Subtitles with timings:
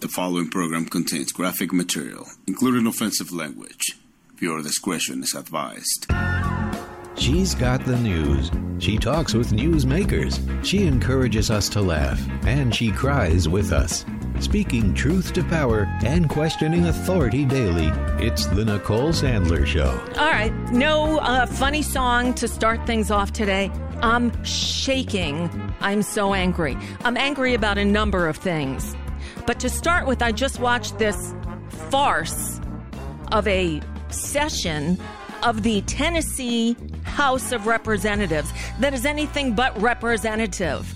[0.00, 3.98] The following program contains graphic material, including offensive language.
[4.36, 6.06] Viewer discretion is advised.
[7.16, 8.48] She's got the news.
[8.78, 10.38] She talks with newsmakers.
[10.64, 14.04] She encourages us to laugh, and she cries with us.
[14.38, 17.90] Speaking truth to power and questioning authority daily,
[18.24, 20.00] it's the Nicole Sandler Show.
[20.16, 23.72] All right, no uh, funny song to start things off today.
[24.00, 25.50] I'm shaking.
[25.80, 26.76] I'm so angry.
[27.02, 28.94] I'm angry about a number of things.
[29.48, 31.32] But to start with, I just watched this
[31.88, 32.60] farce
[33.32, 35.00] of a session
[35.42, 40.94] of the Tennessee House of Representatives that is anything but representative.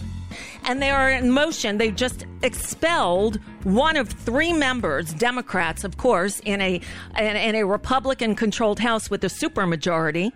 [0.64, 1.78] And they are in motion.
[1.78, 6.78] They just expelled one of three members, Democrats, of course, in a
[7.18, 10.30] in, in a Republican controlled House with a supermajority,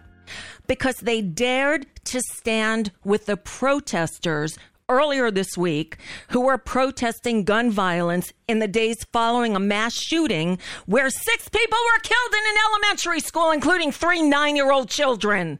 [0.66, 4.56] because they dared to stand with the protesters
[4.88, 5.96] earlier this week
[6.30, 11.78] who were protesting gun violence in the days following a mass shooting where six people
[11.92, 15.58] were killed in an elementary school, including three nine year old children.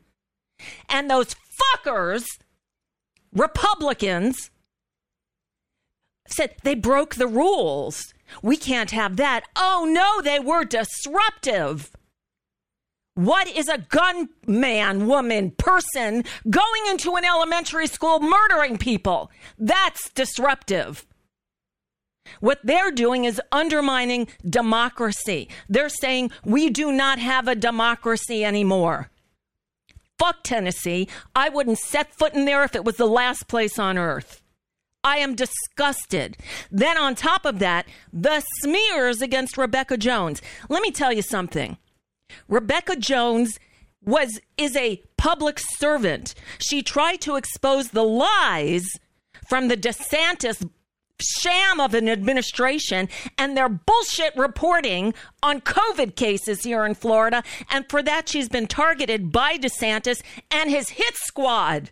[0.89, 2.25] And those fuckers,
[3.33, 4.51] Republicans,
[6.29, 8.15] said they broke the rules.
[8.43, 9.45] We can't have that.
[9.55, 11.91] Oh no, they were disruptive.
[13.17, 19.31] What is a gunman, woman, person going into an elementary school murdering people?
[19.59, 21.07] That's disruptive.
[22.41, 25.49] What they're doing is undermining democracy.
[25.67, 29.11] They're saying we do not have a democracy anymore.
[30.19, 31.09] Fuck Tennessee.
[31.35, 34.43] I wouldn't set foot in there if it was the last place on earth.
[35.03, 36.37] I am disgusted.
[36.71, 40.43] Then, on top of that, the smears against Rebekah Jones.
[40.69, 41.79] Let me tell you something.
[42.49, 43.59] Rebekah Jones
[44.05, 46.35] was is a public servant.
[46.59, 48.87] She tried to expose the lies
[49.49, 50.69] from the DeSantis
[51.21, 57.43] sham of an administration and their bullshit reporting on COVID cases here in Florida.
[57.71, 61.91] And for that, she's been targeted by DeSantis and his hit squad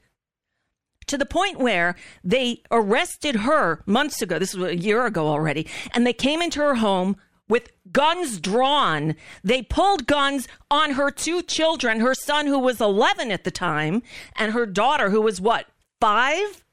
[1.06, 4.38] to the point where they arrested her months ago.
[4.38, 5.66] This was a year ago already.
[5.92, 7.16] And they came into her home
[7.54, 9.14] with guns drawn.
[9.44, 14.02] They pulled guns on her two children, her son, who was 11 at the time,
[14.34, 15.66] and her daughter, who was what,
[16.00, 16.64] five?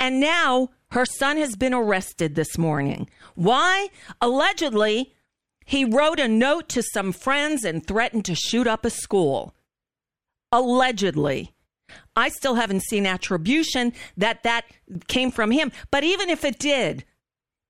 [0.00, 3.10] And now her son has been arrested this morning.
[3.34, 3.88] Why?
[4.22, 5.12] Allegedly,
[5.66, 9.54] he wrote a note to some friends and threatened to shoot up a school.
[10.52, 11.52] Allegedly.
[12.16, 14.64] I still haven't seen attribution that that
[15.06, 15.70] came from him.
[15.90, 17.04] But even if it did,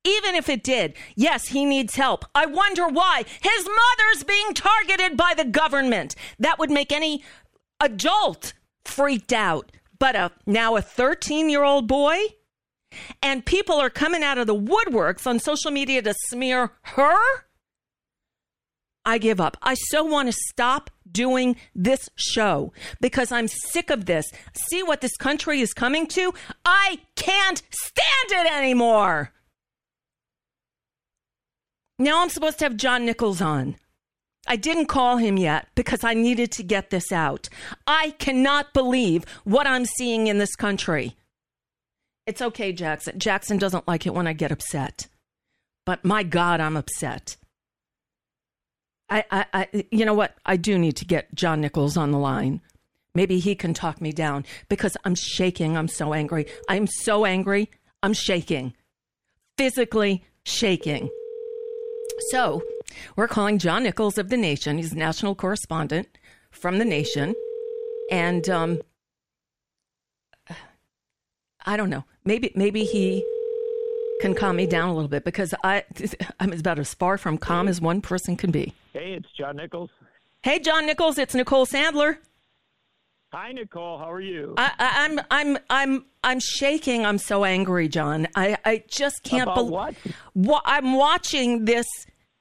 [0.07, 2.25] even if it did, yes, he needs help.
[2.35, 3.25] I wonder why.
[3.41, 6.15] His mother's being targeted by the government.
[6.39, 7.25] That would make any
[7.81, 8.53] adult
[8.85, 9.73] freaked out.
[9.99, 12.19] But a, now a 13 year old boy?
[13.21, 17.17] And people are coming out of the woodworks on social media to smear her?
[19.05, 19.57] I give up.
[19.63, 24.27] I so want to stop doing this show because I'm sick of this.
[24.69, 26.35] See what this country is coming to?
[26.65, 29.33] I can't stand it anymore.
[31.99, 33.77] Now I'm supposed to have John Nichols on.
[34.47, 37.49] I didn't call him yet because I needed to get this out.
[37.87, 41.17] I cannot believe what I'm seeing in this country.
[42.27, 43.19] It's okay, Jackson.
[43.19, 45.09] Jackson doesn't like it when I get upset.
[45.85, 47.37] But my God, I'm upset.
[49.09, 50.37] I, I, I, you know what?
[50.45, 52.61] I do need to get John Nichols on the line.
[53.15, 55.77] Maybe he can talk me down because I'm shaking.
[55.77, 56.47] I'm so angry.
[56.69, 57.71] I'm so angry.
[58.03, 58.75] I'm shaking,
[59.57, 61.09] physically shaking.
[62.29, 62.63] So,
[63.17, 64.79] we're calling John Nichols of The Nation.
[64.79, 66.09] He's national correspondent
[66.51, 67.35] from The Nation.
[68.11, 68.81] And um,
[71.67, 72.05] I don't know.
[72.25, 73.25] Maybe maybe he
[74.21, 75.85] can calm me down a little bit because I
[76.41, 78.73] I'm about as far from calm as one person can be.
[78.93, 79.91] Hey, it's John Nichols.
[80.43, 82.19] Hey, John Nichols, it's Nicole Sandler.
[83.33, 83.99] Hi, Nicole.
[83.99, 84.55] How are you?
[84.57, 87.05] I, I, I'm I'm I'm I'm shaking.
[87.05, 88.29] I'm so angry, John.
[88.37, 89.95] I, I just can't believe what?
[90.35, 91.87] Wa- I'm watching this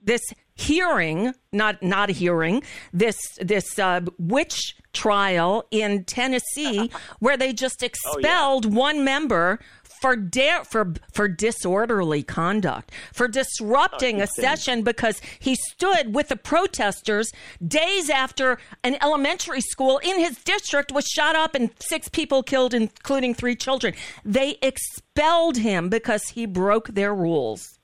[0.02, 0.22] this
[0.54, 2.62] hearing, not not a hearing,
[2.94, 9.60] this this uh, witch trial in Tennessee, where they just expelled one member
[10.06, 16.36] for dare for for disorderly conduct, for disrupting a session because he stood with the
[16.36, 17.32] protesters
[17.68, 22.76] days after an elementary school in his district was shot up and six people killed,
[22.76, 23.96] including three children.
[24.24, 27.80] They expelled him because he broke their rules.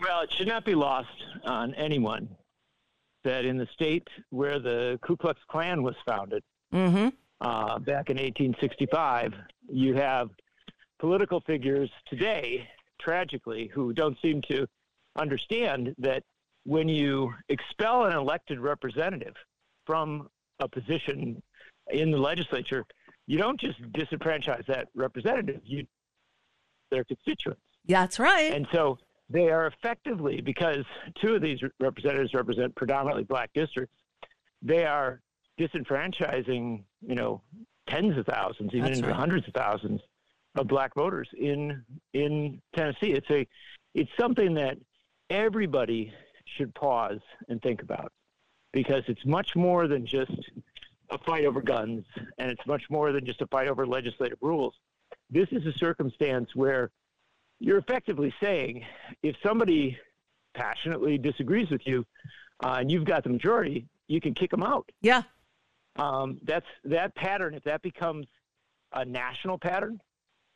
[0.00, 1.14] Well, it should not be lost
[1.44, 2.28] on anyone
[3.22, 6.42] that in the state where the Ku Klux Klan was founded
[6.74, 7.08] Mm-hmm.
[7.40, 9.32] uh, back in 1865,
[9.68, 10.30] you have
[11.02, 12.64] political figures today,
[13.00, 14.68] tragically, who don't seem to
[15.18, 16.22] understand that
[16.64, 19.34] when you expel an elected representative
[19.84, 20.28] from
[20.60, 21.42] a position
[21.90, 22.84] in the legislature,
[23.26, 25.84] you don't just disenfranchise that representative, you
[26.92, 27.60] their constituents.
[27.88, 28.52] That's right.
[28.52, 28.96] And so
[29.28, 30.84] they are effectively, because
[31.20, 33.96] two of these representatives represent predominantly black districts,
[34.62, 35.20] they are
[35.58, 37.42] disenfranchising, you know,
[37.88, 39.16] tens of thousands, even into right.
[39.16, 40.00] hundreds of thousands
[40.54, 41.82] of black voters in
[42.12, 43.12] in Tennessee.
[43.12, 43.46] It's a
[43.94, 44.78] it's something that
[45.30, 46.12] everybody
[46.56, 48.12] should pause and think about
[48.72, 50.32] because it's much more than just
[51.10, 52.04] a fight over guns
[52.38, 54.74] and it's much more than just a fight over legislative rules.
[55.30, 56.90] This is a circumstance where
[57.60, 58.84] you're effectively saying
[59.22, 59.98] if somebody
[60.54, 62.04] passionately disagrees with you
[62.64, 64.88] uh, and you've got the majority, you can kick them out.
[65.00, 65.22] yeah.
[65.96, 67.52] Um, that's that pattern.
[67.52, 68.26] If that becomes
[68.94, 70.00] a national pattern,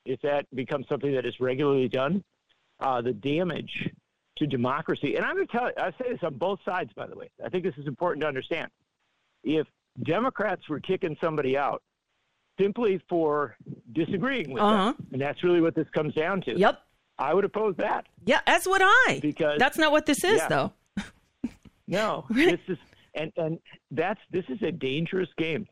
[0.06, 2.22] if that becomes something that is regularly done,
[2.80, 3.90] uh, the damage
[4.38, 5.16] to democracy.
[5.16, 5.66] And I'm going to tell.
[5.66, 7.30] you, I say this on both sides, by the way.
[7.44, 8.70] I think this is important to understand.
[9.44, 9.66] If
[10.02, 11.82] Democrats were kicking somebody out
[12.60, 13.56] simply for
[13.92, 14.92] disagreeing with Uh-huh.
[14.92, 16.58] them, and that's really what this comes down to.
[16.58, 16.80] Yep.
[17.18, 18.06] I would oppose that.
[18.26, 19.20] Yeah, as would I.
[19.22, 20.48] Because- that's not what this is, Yeah.
[20.48, 20.72] though.
[21.88, 22.52] No, Really?
[22.52, 22.78] this is
[23.14, 23.58] and and
[23.90, 25.66] that's this is a dangerous game.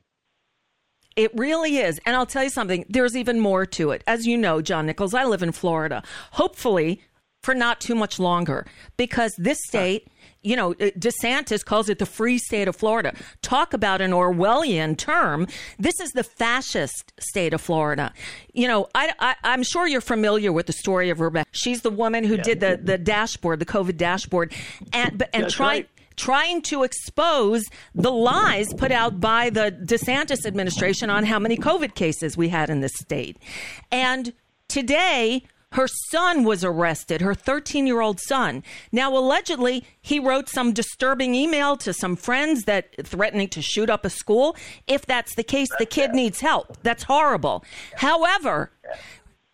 [1.17, 2.01] It really is.
[2.07, 4.03] And I'll tell you something, there's even more to it.
[4.07, 6.03] As you know, John Nichols, I live in Florida.
[6.33, 7.03] Hopefully,
[7.43, 8.67] for not too much longer,
[8.97, 10.09] because this state,
[10.43, 13.15] you know, uh, DeSantis calls it the free state of Florida.
[13.43, 15.47] Talk about an Orwellian term.
[15.79, 18.15] This is the fascist state of Florida.
[18.55, 21.47] You know, I, I, I'm sure you're familiar with the story of Rebekah.
[21.53, 24.55] She's the woman who did the, the dashboard, the COVID dashboard,
[24.93, 25.89] and, and That's tried right.
[26.17, 27.65] Trying to expose
[27.95, 32.71] the lies put out by the DeSantis administration on how many COVID cases we had
[32.71, 33.39] in this state.
[33.91, 34.33] And
[34.69, 35.45] today,
[35.75, 38.63] her son was arrested, her 13 year old son.
[38.93, 44.05] Now, allegedly, he wrote some disturbing email to some friends that threatening to shoot up
[44.05, 44.57] a school.
[44.87, 46.79] If that's the case, the kid needs help.
[46.85, 47.65] That's horrible.
[47.97, 48.71] However,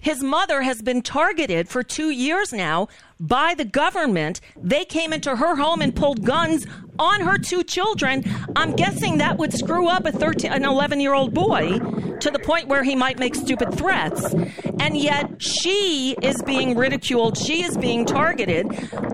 [0.02, 2.88] his mother has been targeted for two years now
[3.18, 4.40] by the government.
[4.56, 6.66] They came into her home and pulled guns
[6.98, 8.24] on her two children.
[8.56, 11.78] I'm guessing that would screw up a 13, an 11 year old boy
[12.20, 14.34] to the point where he might make stupid threats.
[14.78, 17.38] And yet she is being ridiculed.
[17.38, 18.66] She is being targeted.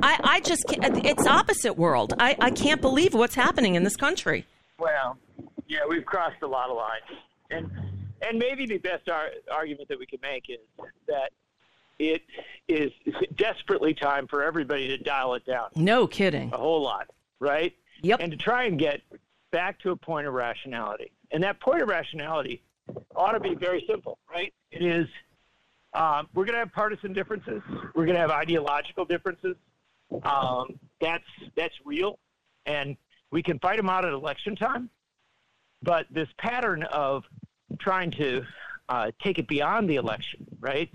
[0.02, 2.14] I, I just, it's opposite world.
[2.18, 4.46] I, I can't believe what's happening in this country.
[4.78, 5.18] Well,
[5.68, 7.70] yeah, we've crossed a lot of lines, and
[8.22, 10.58] and maybe the best ar- argument that we can make is
[11.06, 11.30] that
[11.98, 12.22] it
[12.68, 12.92] is
[13.36, 16.52] desperately time for everybody to dial it down No kidding.
[16.52, 17.08] a whole lot,
[17.40, 17.74] right?
[18.02, 18.20] Yep.
[18.20, 19.00] And to try and get
[19.50, 22.62] back to a point of rationality, and that point of rationality
[23.14, 24.52] ought to be very simple, right?
[24.70, 25.06] It is
[25.94, 27.62] um, we're going to have partisan differences,
[27.94, 29.56] we're going to have ideological differences.
[30.22, 31.24] Um, that's
[31.56, 32.18] that's real,
[32.66, 32.96] and
[33.32, 34.90] we can fight them out at election time.
[35.82, 37.24] But this pattern of
[37.78, 38.44] trying to
[38.88, 40.90] uh, take it beyond the election, right?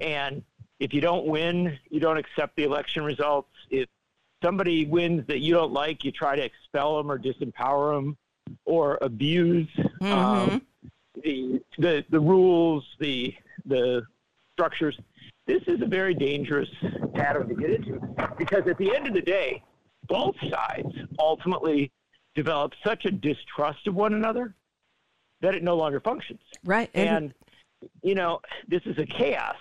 [0.00, 0.42] And
[0.80, 3.50] if you don't win, you don't accept the election results.
[3.70, 3.88] If
[4.42, 8.16] somebody wins that you don't like, you try to expel them or disempower them
[8.64, 9.68] or abuse
[10.00, 10.62] um,
[11.22, 13.34] the, the the rules, the
[13.66, 14.02] the
[14.52, 14.98] structures.
[15.46, 16.68] This is a very dangerous
[17.14, 18.00] pattern to get into
[18.38, 19.62] because at the end of the day,
[20.06, 20.88] both sides
[21.18, 21.90] ultimately
[22.34, 24.54] develop such a distrust of one another
[25.42, 26.40] that it no longer functions.
[26.64, 26.90] Right.
[26.94, 27.34] And,
[28.02, 29.56] you know, this is a chaos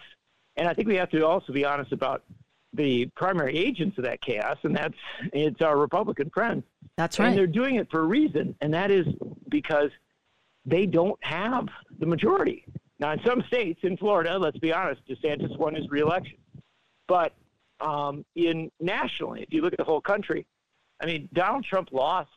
[0.58, 2.24] And I think we have to also be honest about
[2.74, 4.96] the primary agents of that chaos, and that's
[5.34, 6.64] it's our Republican friends.
[6.98, 7.30] That's right.
[7.30, 9.06] And they're doing it for a reason, and that is
[9.50, 9.90] because
[10.66, 11.68] they don't have
[12.00, 12.64] the majority.
[13.00, 16.38] Now, in some states, in Florida, let's be honest, DeSantis won his reelection.
[17.08, 17.34] But
[17.80, 20.46] um, in nationally, if you look at the whole country,
[21.02, 22.30] I mean, Donald Trump lost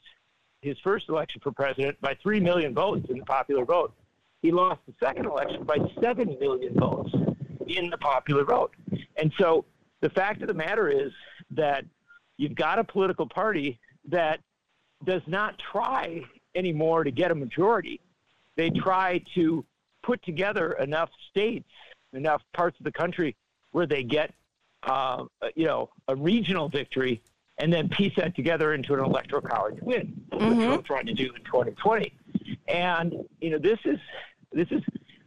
[0.64, 3.92] his first election for president by 3 million votes in the popular vote.
[4.42, 7.12] He lost the second election by 7 million votes
[7.68, 8.75] in the popular vote.
[9.16, 9.64] And so
[10.00, 11.12] the fact of the matter is
[11.50, 11.85] that
[12.37, 13.78] you've got a political party
[14.09, 14.40] that
[15.04, 16.23] does not try
[16.54, 18.00] anymore to get a majority.
[18.56, 19.64] They try to
[20.02, 21.68] put together enough states,
[22.12, 23.37] enough parts of the country
[23.73, 24.33] where they get,
[24.85, 27.23] uh, you know, a regional victory
[27.58, 30.49] and then piece that together into an electoral college win, mm-hmm.
[30.49, 32.12] which we're trying to do in 2020.
[32.68, 33.99] And you know, this is
[34.52, 34.82] this is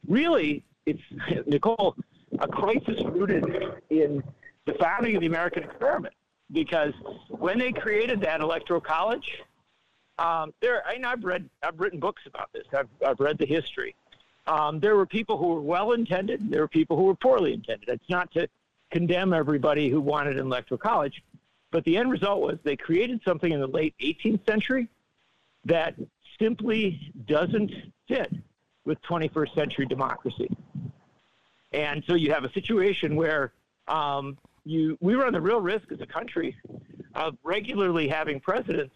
[0.07, 1.01] really it's
[1.47, 1.95] Nicole
[2.39, 3.45] a crisis rooted
[3.89, 4.21] in
[4.65, 6.13] the founding of the American experiment
[6.51, 6.93] because
[7.29, 9.41] when they created that electoral college,
[10.19, 12.65] um, there I know I've read I've written books about this.
[12.73, 13.95] I've I've read the history.
[14.47, 16.49] Um, there were people who were well intended.
[16.49, 17.89] There were people who were poorly intended.
[17.89, 18.47] It's not to
[18.91, 21.21] condemn everybody who wanted an electoral college,
[21.71, 24.87] but the end result was they created something in the late 18th century
[25.65, 25.95] that
[26.39, 27.71] simply doesn't
[28.07, 28.31] fit
[28.85, 30.49] with 21st century democracy.
[31.73, 33.51] And so you have a situation where
[33.87, 36.55] um, you we run the real risk as a country
[37.15, 38.95] of regularly having presidents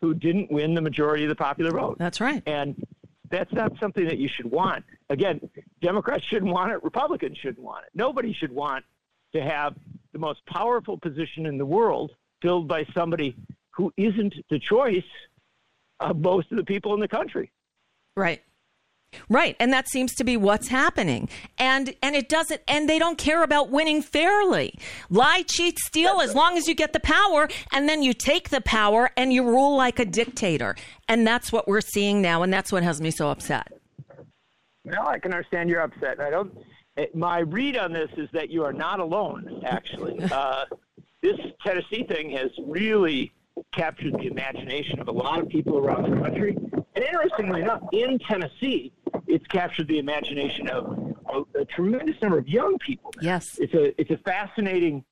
[0.00, 1.96] who didn't win the majority of the popular vote.
[1.98, 2.42] That's right.
[2.46, 2.82] And
[3.30, 4.84] that's not something that you should want.
[5.10, 5.40] Again,
[5.80, 6.82] Democrats shouldn't want it.
[6.84, 7.90] Republicans shouldn't want it.
[7.94, 8.84] Nobody should want
[9.34, 9.74] to have
[10.12, 13.36] the most powerful position in the world filled by somebody
[13.70, 15.04] who isn't the choice
[16.00, 17.50] of most of the people in the country.
[18.16, 18.42] Right.
[19.28, 21.28] Right, and that seems to be what's happening.
[21.58, 24.74] And and it doesn't and they don't care about winning fairly.
[25.10, 28.60] Lie, cheat, steal as long as you get the power and then you take the
[28.60, 30.76] power and you rule like a dictator.
[31.08, 33.72] And that's what we're seeing now and that's what has me so upset.
[34.84, 36.20] Well, I can understand you're upset.
[36.20, 36.56] I don't
[37.14, 40.18] my read on this is that you are not alone actually.
[40.36, 40.64] Uh,
[41.22, 43.32] this Tennessee thing has really
[43.72, 46.56] captured the imagination of a lot of people around the country.
[46.94, 48.92] And interestingly enough, in Tennessee,
[49.26, 53.12] it's captured the imagination of a, a tremendous number of young people.
[53.20, 55.04] Yes, it's a it's a fascinating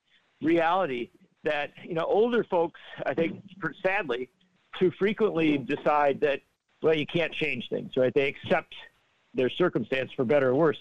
[0.42, 1.10] reality
[1.44, 3.42] that you know older folks, I think,
[3.84, 4.28] sadly,
[4.78, 6.40] too frequently decide that
[6.82, 8.12] well, you can't change things, right?
[8.14, 8.74] They accept
[9.32, 10.78] their circumstance for better or worse.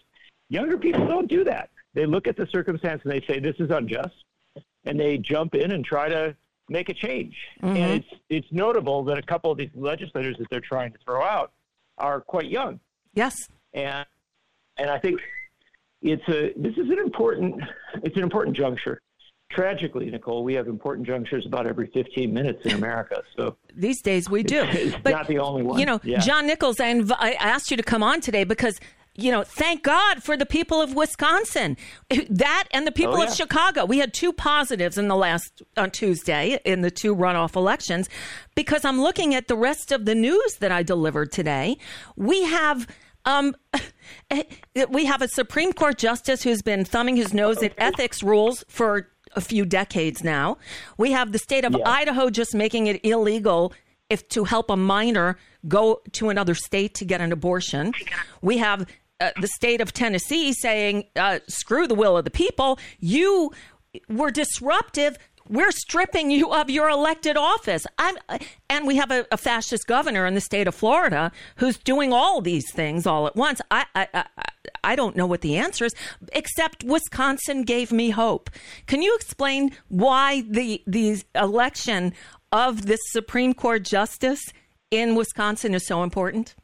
[0.49, 1.69] Younger people don't do that.
[1.93, 4.13] They look at the circumstance and they say this is unjust,
[4.85, 6.35] and they jump in and try to
[6.69, 7.35] make a change.
[7.61, 7.77] Mm-hmm.
[7.77, 11.23] And it's it's notable that a couple of these legislators that they're trying to throw
[11.23, 11.51] out
[11.97, 12.79] are quite young.
[13.13, 13.35] Yes.
[13.73, 14.05] And
[14.77, 15.19] and I think
[16.01, 17.61] it's a this is an important
[18.03, 19.01] it's an important juncture.
[19.51, 23.21] Tragically, Nicole, we have important junctures about every 15 minutes in America.
[23.37, 24.63] So these days we do.
[24.63, 25.79] It's, but, not the only one.
[25.79, 26.19] You know, yeah.
[26.19, 28.79] John Nichols, I, inv- I asked you to come on today because
[29.15, 31.77] you know, thank God for the people of Wisconsin.
[32.29, 33.29] That and the people oh, yeah.
[33.29, 33.85] of Chicago.
[33.85, 38.09] We had two positives in the last on Tuesday in the two runoff elections
[38.55, 41.77] because I'm looking at the rest of the news that I delivered today.
[42.15, 42.87] We have
[43.25, 43.55] um,
[44.89, 49.09] we have a Supreme Court justice who's been thumbing his nose at ethics rules for
[49.35, 50.57] a few decades now.
[50.97, 51.87] We have the state of yeah.
[51.87, 53.73] Idaho just making it illegal
[54.09, 57.93] if to help a minor go to another state to get an abortion.
[58.41, 58.85] We have
[59.23, 62.79] uh, the state of Tennessee saying, uh, screw the will of the people.
[62.99, 63.51] You
[64.09, 65.17] were disruptive.
[65.49, 67.85] We're stripping you of your elected office.
[67.97, 68.15] I'm,
[68.69, 72.41] and we have a, a, fascist governor in the state of Florida who's doing all
[72.41, 73.61] these things all at once.
[73.69, 74.25] I, I, I,
[74.83, 75.93] I don't know what the answer is,
[76.31, 78.49] except Wisconsin gave me hope.
[78.87, 82.13] Can you explain why the the election
[82.51, 84.41] of this Supreme Court justice
[84.91, 86.55] in Wisconsin is so important?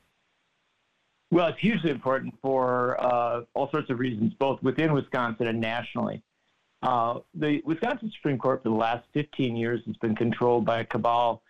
[1.32, 6.24] Well, it's hugely important for uh, all sorts of reasons, both within Wisconsin and nationally.
[6.82, 10.86] Uh, the Wisconsin Supreme Court for the last 15 years has been controlled by a
[10.86, 11.44] cabal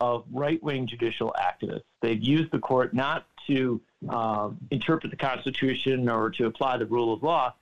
[0.00, 1.82] of right wing judicial activists.
[2.00, 7.12] They've used the court not to uh, interpret the Constitution or to apply the rule
[7.12, 7.54] of law,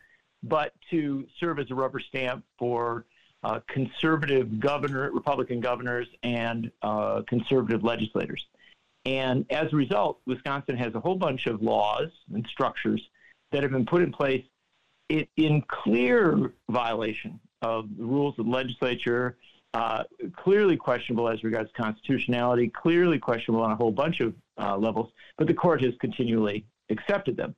[0.43, 3.05] but to serve as a rubber stamp for
[3.43, 8.45] uh, conservative governor, Republican governors, and uh, conservative legislators.
[9.05, 13.03] And as a result, Wisconsin has a whole bunch of laws and structures
[13.53, 14.45] that have been put in place
[15.09, 19.37] in, clear violation of the rules of the legislature,
[19.75, 20.05] uh,
[20.37, 25.47] clearly questionable as regards constitutionality, clearly questionable on a whole bunch of uh, levels, but
[25.47, 27.55] the court has continually accepted them.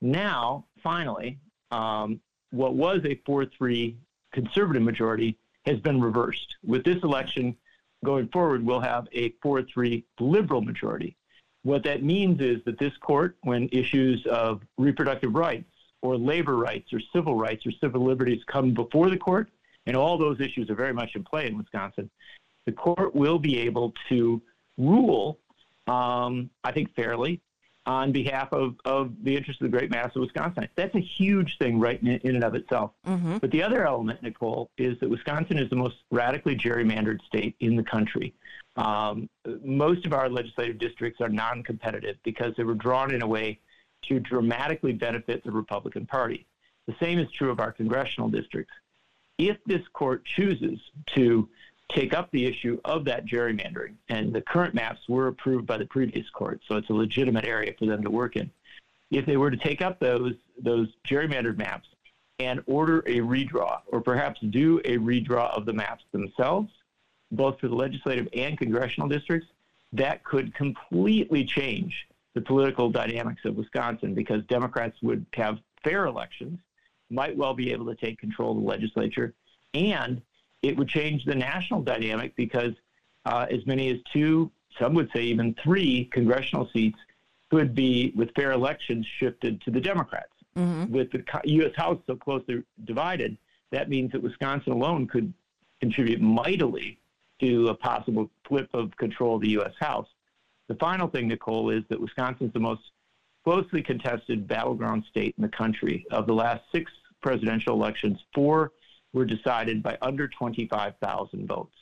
[0.00, 1.38] Now, finally,
[1.70, 3.96] um, what was a 4 3
[4.32, 6.56] conservative majority has been reversed.
[6.64, 7.56] With this election
[8.04, 11.16] going forward, we'll have a 4 3 liberal majority.
[11.62, 15.70] What that means is that this court, when issues of reproductive rights
[16.02, 19.50] or labor rights or civil rights or civil liberties come before the court,
[19.86, 22.10] and all those issues are very much in play in Wisconsin,
[22.66, 24.40] the court will be able to
[24.76, 25.38] rule,
[25.86, 27.40] um, I think, fairly
[27.88, 30.68] on behalf of, of the interests of the great mass of Wisconsin.
[30.76, 32.90] That's a huge thing right in, in and of itself.
[33.06, 33.38] Mm-hmm.
[33.38, 37.76] But the other element, Nicole, is that Wisconsin is the most radically gerrymandered state in
[37.76, 38.34] the country.
[38.76, 39.30] Um,
[39.64, 43.58] most of our legislative districts are non competitive because they were drawn in a way
[44.02, 46.46] to dramatically benefit the Republican Party.
[46.86, 48.74] The same is true of our congressional districts.
[49.38, 50.78] If this court chooses
[51.14, 51.48] to
[51.92, 53.94] take up the issue of that gerrymandering.
[54.08, 57.72] And the current maps were approved by the previous court, so it's a legitimate area
[57.78, 58.50] for them to work in.
[59.10, 61.88] If they were to take up those those gerrymandered maps
[62.40, 66.70] and order a redraw, or perhaps do a redraw of the maps themselves,
[67.30, 69.48] both for the legislative and congressional districts,
[69.92, 76.58] that could completely change the political dynamics of Wisconsin because Democrats would have fair elections,
[77.10, 79.32] might well be able to take control of the legislature,
[79.74, 80.20] and
[80.62, 82.72] it would change the national dynamic because
[83.24, 86.98] uh, as many as two, some would say even three congressional seats
[87.50, 90.32] could be, with fair elections, shifted to the Democrats.
[90.56, 90.92] Mm-hmm.
[90.92, 91.72] With the U.S.
[91.76, 93.36] House so closely divided,
[93.70, 95.32] that means that Wisconsin alone could
[95.80, 96.98] contribute mightily
[97.40, 99.72] to a possible flip of control of the U.S.
[99.78, 100.08] House.
[100.66, 102.82] The final thing, Nicole, is that Wisconsin is the most
[103.44, 106.04] closely contested battleground state in the country.
[106.10, 106.90] Of the last six
[107.22, 108.72] presidential elections, four
[109.12, 111.74] were decided by under 25,000 votes.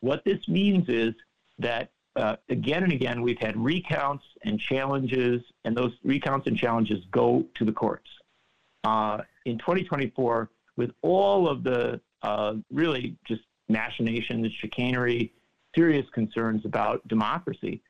[0.00, 1.14] What this means is
[1.58, 7.04] that uh, again and again we've had recounts and challenges, and those recounts and challenges
[7.10, 8.08] go to the courts.
[8.84, 15.32] Uh, in 2024, with all of the uh, really just machinations, chicanery,
[15.74, 17.82] serious concerns about democracy,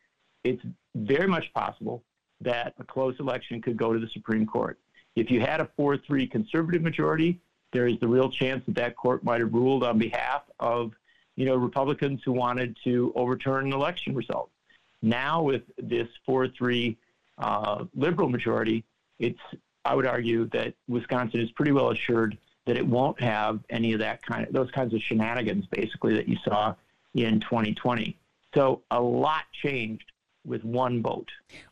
[0.45, 0.63] it's
[0.95, 2.03] very much possible
[2.41, 4.79] that a close election could go to the Supreme Court.
[5.17, 7.41] If you had a 4 3 conservative majority,
[7.73, 10.93] there is the real chance that that court might have ruled on behalf of,
[11.37, 14.51] you know, Republicans who wanted to overturn an election result.
[15.03, 16.97] Now, with this 4-3
[17.39, 18.85] uh, liberal majority,
[19.19, 19.41] it's
[19.85, 24.01] I would argue that Wisconsin is pretty well assured that it won't have any of
[24.01, 26.75] that kind of those kinds of shenanigans, basically that you saw
[27.15, 28.17] in 2020.
[28.55, 30.13] So a lot changed
[30.45, 31.29] with one vote.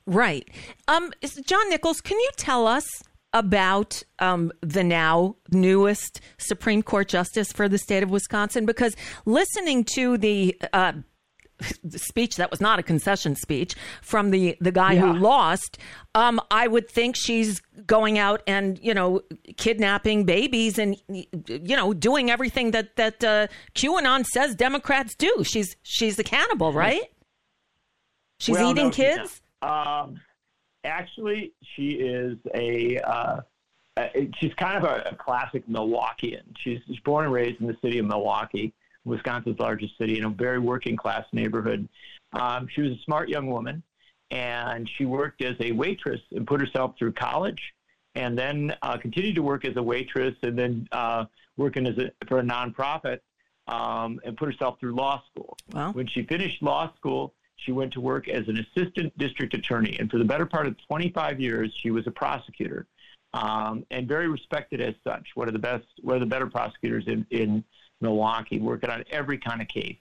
[0.07, 0.49] Right.
[0.87, 1.13] Um,
[1.45, 7.69] John Nichols, can you tell us about um, the now newest Supreme Court justice for
[7.69, 10.93] the state of Wisconsin because listening to the uh,
[11.91, 15.01] speech that was not a concession speech from the the guy yeah.
[15.01, 15.79] who lost
[16.15, 19.21] um, i would think she's going out and you know
[19.57, 25.43] kidnapping babies and you know doing everything that that uh, qanon says democrats do.
[25.45, 27.03] She's she's a cannibal right?
[28.41, 29.43] She's well, eating no, kids?
[29.63, 30.21] um,
[30.89, 33.41] actually, she is a uh,
[34.39, 36.43] she's kind of a, a classic Milwaukeean.
[36.59, 38.73] She's, she's born and raised in the city of Milwaukee,
[39.05, 41.89] Wisconsin's largest city, in a very working class neighborhood.
[42.33, 43.83] Um, she was a smart young woman,
[44.31, 47.75] and she worked as a waitress and put herself through college,
[48.15, 51.25] and then uh, continued to work as a waitress, and then uh,
[51.57, 53.21] working as a, for a nonprofit,
[53.67, 55.57] um, and put herself through law school.
[55.73, 55.93] Wow.
[55.93, 60.11] When she finished law school, she went to work as an assistant district attorney, and
[60.11, 62.87] for the better part of 25 years, she was a prosecutor,
[63.35, 65.29] um, and very respected as such.
[65.35, 67.65] One of the best, one of the better prosecutors in, in
[68.01, 69.97] Milwaukee, working on every kind of case.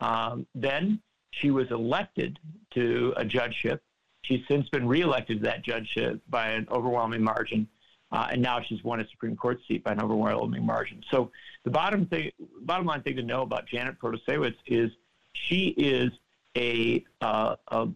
[0.00, 2.38] Um, then she was elected
[2.72, 3.82] to a judgeship.
[4.22, 7.66] She's since been reelected to that judgeship by an overwhelming margin,
[8.12, 11.02] uh, and now she's won a Supreme Court seat by an overwhelming margin.
[11.10, 11.30] So
[11.64, 14.90] the bottom thing, bottom line thing to know about Janet Protasiewicz is
[15.32, 16.10] she is
[16.56, 17.88] a, uh, a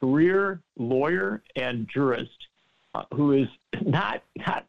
[0.00, 2.30] career lawyer and jurist
[2.94, 3.48] uh, who is
[3.82, 4.66] not not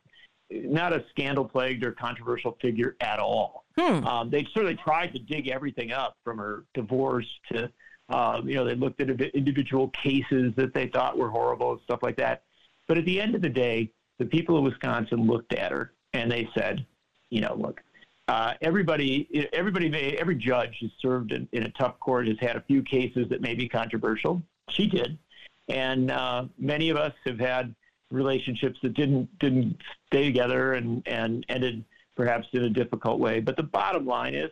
[0.51, 3.65] not a scandal plagued or controversial figure at all.
[3.77, 4.05] Hmm.
[4.05, 7.69] Um, they certainly tried to dig everything up from her divorce to
[8.09, 11.99] uh, you know they looked at individual cases that they thought were horrible and stuff
[12.03, 12.43] like that.
[12.87, 16.31] But at the end of the day, the people of Wisconsin looked at her and
[16.31, 16.85] they said,
[17.29, 17.81] you know, look,
[18.27, 22.61] uh, everybody, everybody, every judge who's served in, in, a tough court has had a
[22.61, 24.41] few cases that may be controversial.
[24.69, 25.17] She did,
[25.67, 27.75] and uh, many of us have had
[28.11, 31.83] relationships that didn't didn't stay together and and ended
[32.15, 33.41] perhaps in a difficult way.
[33.41, 34.51] But the bottom line is,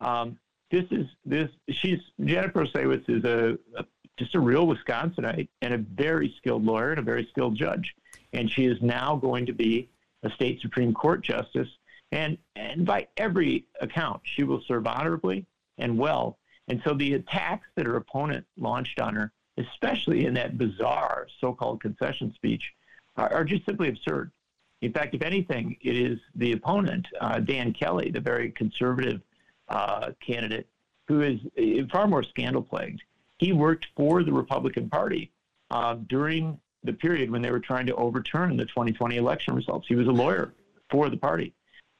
[0.00, 0.38] um,
[0.70, 1.48] this is this.
[1.70, 3.86] She's Jennifer Protasiewicz is a, a
[4.18, 7.94] just a real Wisconsinite and a very skilled lawyer and a very skilled judge,
[8.34, 9.88] and she is now going to be
[10.22, 11.68] a state Supreme Court justice.
[12.16, 15.44] And, and by every account, she will serve honorably
[15.76, 16.38] and well.
[16.66, 21.52] And so the attacks that her opponent launched on her, especially in that bizarre so
[21.52, 22.72] called concession speech,
[23.18, 24.32] are, are, just simply absurd.
[24.80, 29.20] In fact, if anything, it is the opponent, uh, Dan Kelly, the very conservative
[29.68, 30.68] uh, candidate,
[31.08, 33.02] who is uh, far more scandal plagued.
[33.38, 35.32] He worked for the Republican Party
[35.70, 39.86] uh, during the period when they were trying to overturn the 2020 election results.
[39.86, 40.54] He was a lawyer
[40.88, 41.52] for the party.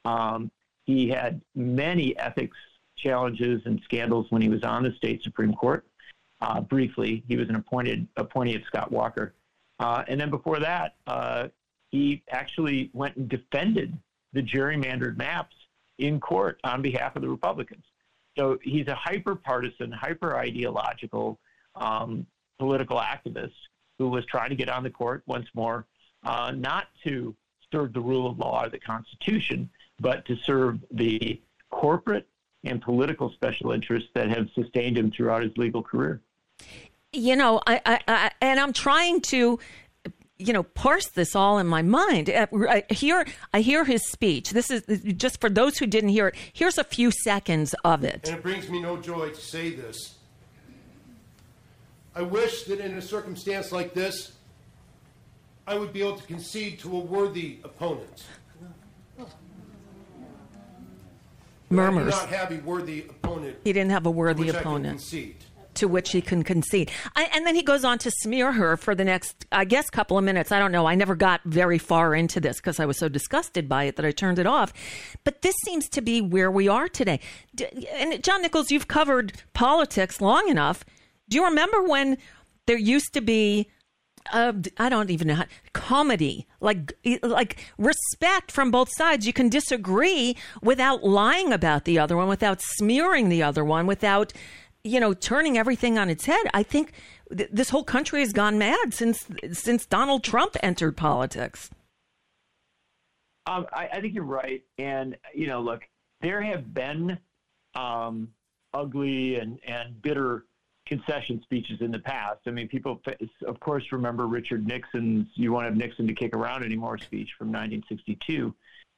[0.05, 0.51] Um,
[0.85, 2.57] he had many ethics
[2.97, 5.85] challenges and scandals when he was on the state Supreme Court.
[6.41, 9.33] Uh, briefly, he was an appointed appointee of Scott Walker.
[9.79, 11.47] Uh, and then before that, uh,
[11.89, 13.97] he actually went and defended
[14.33, 15.55] the gerrymandered maps
[15.99, 17.83] in court on behalf of the Republicans.
[18.37, 21.39] So he's a hyper partisan, hyper ideological
[21.75, 22.25] um,
[22.59, 23.53] political activist
[23.97, 25.85] who was trying to get on the court once more,
[26.23, 27.35] uh, not to
[27.71, 32.27] serve the rule of law or the Constitution, but to serve the corporate
[32.63, 36.21] and political special interests that have sustained him throughout his legal career.
[37.13, 39.59] You know, I, I, I and I'm trying to
[40.39, 42.29] you know parse this all in my mind.
[42.29, 44.51] Uh, i hear i hear his speech.
[44.51, 44.83] This is
[45.15, 48.27] just for those who didn't hear it here's a few seconds of it.
[48.27, 50.15] And it brings me no joy to say this.
[52.15, 54.33] I wish that in a circumstance like this
[55.67, 58.25] i would be able to concede to a worthy opponent
[61.69, 62.11] murmurs.
[62.11, 63.57] Not have a worthy opponent.
[63.63, 65.03] He didn't have a worthy opponent.
[65.75, 66.89] To which he can concede.
[67.15, 70.17] I, and then he goes on to smear her for the next, I guess, couple
[70.17, 70.51] of minutes.
[70.51, 70.87] I don't know.
[70.87, 74.05] I never got very far into this because I was so disgusted by it that
[74.05, 74.73] I turned it off.
[75.23, 77.19] But this seems to be where we are today.
[77.93, 80.83] And John Nichols, you've covered politics long enough.
[81.29, 82.17] Do you remember when
[82.65, 83.69] there used to be
[84.31, 89.25] uh, I don't even know how, comedy, like like respect from both sides.
[89.25, 94.33] You can disagree without lying about the other one, without smearing the other one, without
[94.83, 96.45] you know turning everything on its head.
[96.53, 96.93] I think
[97.35, 101.69] th- this whole country has gone mad since since Donald Trump entered politics.
[103.45, 105.87] Um, I, I, think you're right, and you know, look,
[106.19, 107.17] there have been
[107.75, 108.29] um,
[108.73, 110.46] ugly and and bitter
[110.87, 112.39] concession speeches in the past.
[112.47, 113.01] I mean, people,
[113.45, 117.47] of course, remember Richard Nixon's "You won't have Nixon to kick around anymore" speech from
[117.47, 118.55] 1962,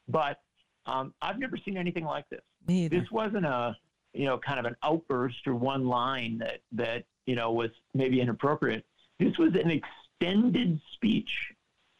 [0.07, 0.39] but
[0.85, 2.41] um, I've never seen anything like this.
[2.99, 3.75] This wasn't a,
[4.13, 8.21] you know, kind of an outburst or one line that that you know was maybe
[8.21, 8.85] inappropriate.
[9.19, 11.31] This was an extended speech,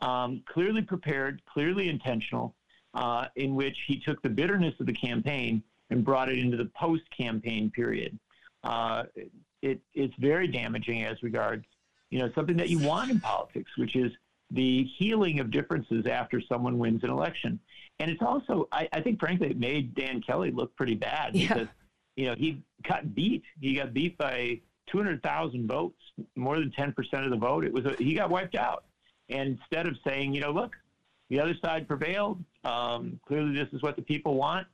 [0.01, 2.55] um, clearly prepared, clearly intentional,
[2.93, 6.69] uh, in which he took the bitterness of the campaign and brought it into the
[6.79, 8.17] post-campaign period.
[8.63, 9.03] Uh,
[9.61, 11.65] it, it's very damaging as regards,
[12.09, 14.11] you know, something that you want in politics, which is
[14.51, 17.59] the healing of differences after someone wins an election.
[17.99, 21.49] And it's also, I, I think, frankly, it made Dan Kelly look pretty bad yeah.
[21.49, 21.67] because,
[22.15, 23.43] you know, he got beat.
[23.59, 26.01] He got beat by 200,000 votes,
[26.35, 26.95] more than 10%
[27.25, 27.65] of the vote.
[27.65, 28.85] It was a, he got wiped out.
[29.29, 30.75] And instead of saying, you know, look,
[31.29, 32.43] the other side prevailed.
[32.63, 34.67] Um, clearly, this is what the people want.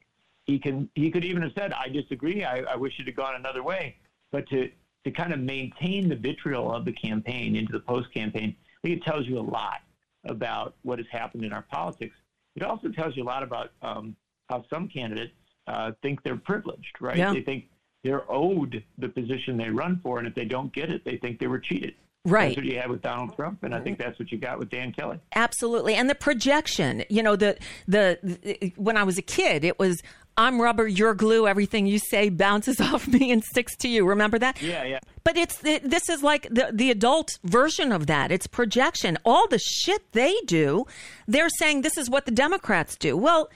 [0.45, 0.89] He can.
[0.95, 2.43] He could even have said, "I disagree.
[2.43, 3.97] I, I wish it had gone another way."
[4.35, 4.69] But to,
[5.05, 8.99] to kind of maintain the vitriol of the campaign into the post campaign, I think
[8.99, 9.79] it tells you a lot
[10.25, 12.17] about what has happened in our politics.
[12.57, 14.13] It also tells you a lot about um,
[14.49, 15.31] how some candidates
[15.67, 17.15] uh, think they're privileged, right?
[17.15, 17.31] Yeah.
[17.31, 17.69] They think
[18.03, 21.39] they're owed the position they run for, and if they don't get it, they think
[21.39, 21.93] they were cheated.
[22.25, 22.47] Right.
[22.47, 24.69] That's what you had with Donald Trump, and I think that's what you got with
[24.69, 25.17] Dan Kelly.
[25.33, 27.05] Absolutely, and the projection.
[27.09, 27.55] You know, the,
[27.87, 30.01] the the when I was a kid, it was
[30.37, 31.47] I'm rubber, you're glue.
[31.47, 34.05] Everything you say bounces off me and sticks to you.
[34.05, 34.61] Remember that?
[34.61, 34.99] Yeah, yeah.
[35.23, 38.31] But it's this is like the the adult version of that.
[38.31, 39.17] It's projection.
[39.25, 40.85] All the shit they do,
[41.27, 43.17] they're saying this is what the Democrats do.
[43.17, 43.49] Well,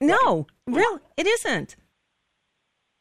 [0.00, 0.76] no, right.
[0.76, 1.76] real, it isn't.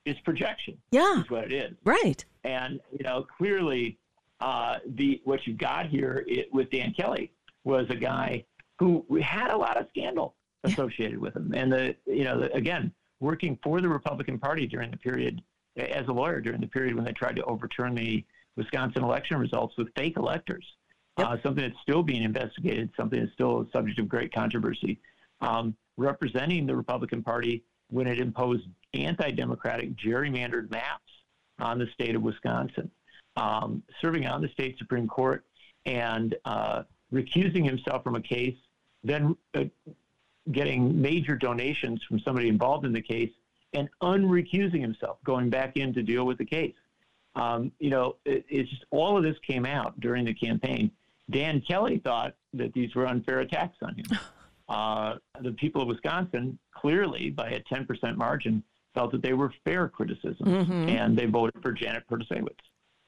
[0.06, 0.77] It's projection.
[0.91, 1.73] Yeah, is what it is.
[1.84, 2.23] Right.
[2.43, 3.97] And you know, clearly,
[4.39, 7.32] uh, the what you got here it, with Dan Kelly
[7.63, 8.45] was a guy
[8.80, 12.93] who had a lot of scandal associated with him, and the you know the, again
[13.19, 15.41] working for the Republican Party during the period
[15.77, 18.23] as a lawyer during the period when they tried to overturn the
[18.56, 20.65] Wisconsin election results with fake electors.
[21.17, 21.27] Yep.
[21.27, 24.99] Uh, something that's still being investigated, something that's still a subject of great controversy.
[25.41, 31.12] Um, representing the Republican Party when it imposed anti-democratic gerrymandered maps
[31.60, 32.89] on the state of Wisconsin,
[33.36, 35.43] um, serving on the state Supreme Court
[35.86, 38.58] and uh, recusing himself from a case,
[39.03, 39.63] then uh,
[40.51, 43.31] getting major donations from somebody involved in the case
[43.73, 46.75] and unrecusing himself, going back in to deal with the case.
[47.36, 50.89] Um, you know, it, it's just all of this came out during the campaign.
[51.29, 54.05] Dan Kelly thought that these were unfair attacks on him.
[54.69, 58.63] uh, the people of Wisconsin clearly, by a 10% margin,
[58.95, 60.89] felt that they were fair criticisms, Mm-hmm.
[60.89, 62.55] and they voted for Janet Protasiewicz.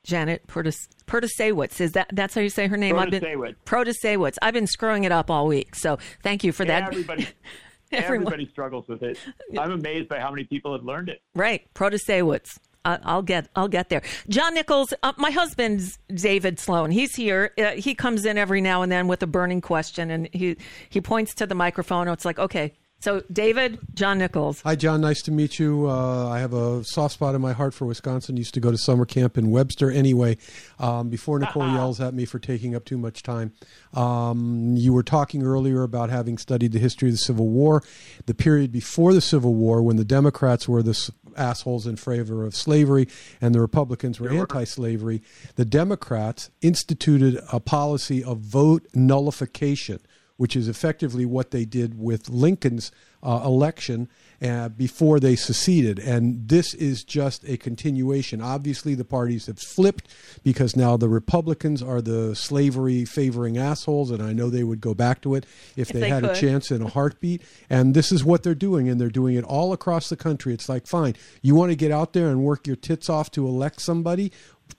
[0.03, 1.81] Janet Protas- Protasiewicz.
[1.81, 2.95] Is that that's how you say her name?
[2.95, 3.55] Protasiewicz.
[3.65, 4.37] Protasiewicz.
[4.41, 6.83] I've been screwing it up all week, so thank you for that.
[6.83, 7.27] Everybody,
[7.91, 9.17] everybody struggles with it.
[9.57, 11.21] I'm amazed by how many people have learned it.
[11.35, 12.59] Right, Protasiewicz.
[12.85, 14.01] I'll get I'll get there.
[14.29, 16.89] John Nichols, uh, my husband's David Sloan.
[16.91, 17.51] He's here.
[17.57, 20.57] Uh, he comes in every now and then with a burning question, and he
[20.89, 22.07] he points to the microphone.
[22.07, 24.61] It's like, okay, so David, John Nichols.
[24.61, 25.01] Hi, John.
[25.01, 25.89] Nice to meet you.
[25.89, 28.37] Uh, I have a soft spot in my heart for Wisconsin.
[28.37, 30.37] Used to go to summer camp in Webster anyway.
[30.79, 33.53] Um, before Nicole yells at me for taking up too much time,
[33.93, 37.83] um, you were talking earlier about having studied the history of the Civil War,
[38.25, 42.55] the period before the Civil War when the Democrats were the assholes in favor of
[42.55, 43.07] slavery
[43.39, 45.21] and the Republicans were anti-slavery.
[45.55, 49.99] The Democrats instituted a policy of vote nullification
[50.39, 54.07] which is effectively what they did with Lincoln's uh, election
[54.41, 55.99] uh, before they seceded.
[55.99, 58.41] And this is just a continuation.
[58.41, 60.07] Obviously, the parties have flipped
[60.43, 64.93] because now the Republicans are the slavery favoring assholes, and I know they would go
[64.93, 67.41] back to it if, they, they had a chance in a heartbeat.
[67.69, 70.53] And this is what they're doing, and they're doing it all across the country.
[70.53, 73.47] It's like, fine, you want to get out there and work your tits off to
[73.47, 74.31] elect somebody?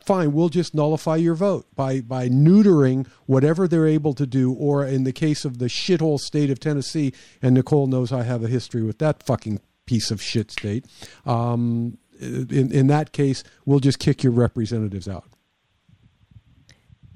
[0.05, 4.85] fine, we'll just nullify your vote by by neutering whatever they're able to do, or
[4.85, 8.49] in the case of the shithole state of Tennessee, and Nicole knows I have a
[8.49, 9.50] history with that fucking
[9.91, 10.87] piece of shit state.
[11.27, 15.25] Um, in in that case, we'll just kick your representatives out.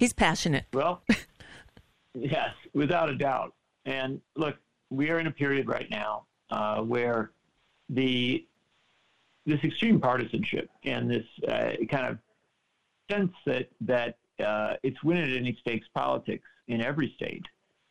[0.01, 0.65] He's passionate.
[0.73, 1.03] Well,
[2.15, 3.55] yes, without a doubt.
[3.85, 4.57] And look,
[4.91, 7.31] we are in a period right now uh, where
[7.89, 8.45] the
[9.47, 12.19] this extreme partisanship and this uh, kind of
[13.09, 17.45] sense that that uh, it's win at any stakes politics in every state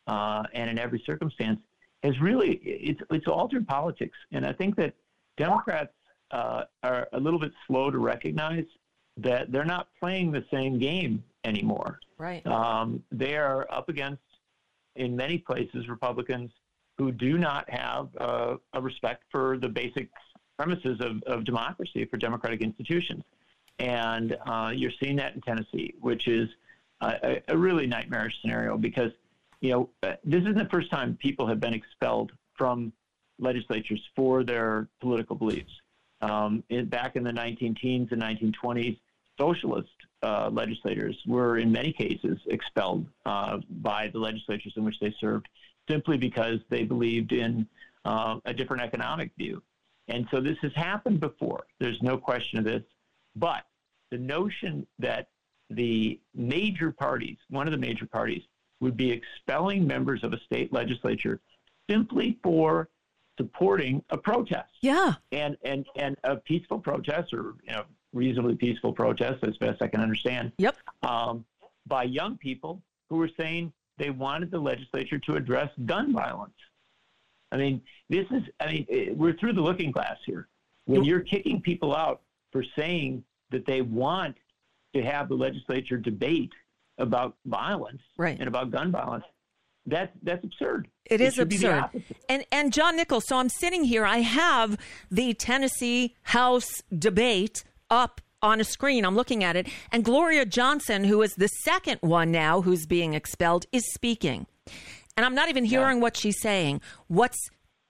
[0.08, 1.60] uh, and in every circumstance
[2.04, 4.16] has really it's it's altered politics.
[4.32, 4.94] And I think that
[5.36, 5.94] Democrats
[6.30, 8.66] uh, are a little bit slow to recognize
[9.16, 12.00] that they're not playing the same game anymore.
[12.18, 12.44] Right.
[12.46, 14.22] Um, they are up against,
[14.96, 16.50] in many places, Republicans
[16.98, 20.08] who do not have uh, a respect for the basic
[20.56, 23.22] premises of, of democracy, for democratic institutions.
[23.78, 26.48] And uh, you're seeing that in Tennessee, which is
[27.00, 29.10] a, a really nightmarish scenario because,
[29.64, 32.92] you know, uh, this isn't the first time people have been expelled from
[33.38, 35.72] legislatures for their political beliefs.
[36.20, 38.98] Um, in, back in the 19 teens and 1920s,
[39.40, 39.88] socialist
[40.22, 45.48] uh, legislators were in many cases expelled uh, by the legislatures in which they served
[45.88, 47.66] simply because they believed in
[48.04, 49.62] uh, a different economic view.
[50.08, 51.64] And so this has happened before.
[51.80, 52.82] There's no question of this.
[53.34, 53.64] But
[54.10, 55.28] the notion that
[55.70, 58.42] the major parties, one of the major parties,
[58.84, 61.40] would be expelling members of a state legislature
[61.90, 62.88] simply for
[63.38, 65.14] supporting a protest Yeah.
[65.32, 69.88] and and and a peaceful protest or you know reasonably peaceful protest as best I
[69.88, 70.76] can understand Yep.
[71.02, 71.44] um,
[71.86, 76.54] by young people who were saying they wanted the legislature to address gun violence.
[77.52, 80.46] I mean, this is I mean eh, we're through the looking glass here.
[80.84, 82.20] When you're kicking people out
[82.52, 84.36] for saying that they want
[84.94, 86.52] to have the legislature debate
[86.98, 88.38] about violence Right.
[88.38, 89.24] and about gun violence,
[89.86, 90.88] that's that's absurd.
[91.06, 92.02] It is be the absurd.
[92.28, 94.78] And and John Nichols, so I'm sitting here, I have
[95.10, 99.04] the Tennessee House debate up on a screen.
[99.04, 103.14] I'm looking at it, and Gloria Johnson, who is the second one now who's being
[103.14, 104.46] expelled, is speaking.
[105.16, 106.80] And I'm not even hearing what she's saying.
[107.08, 107.38] What's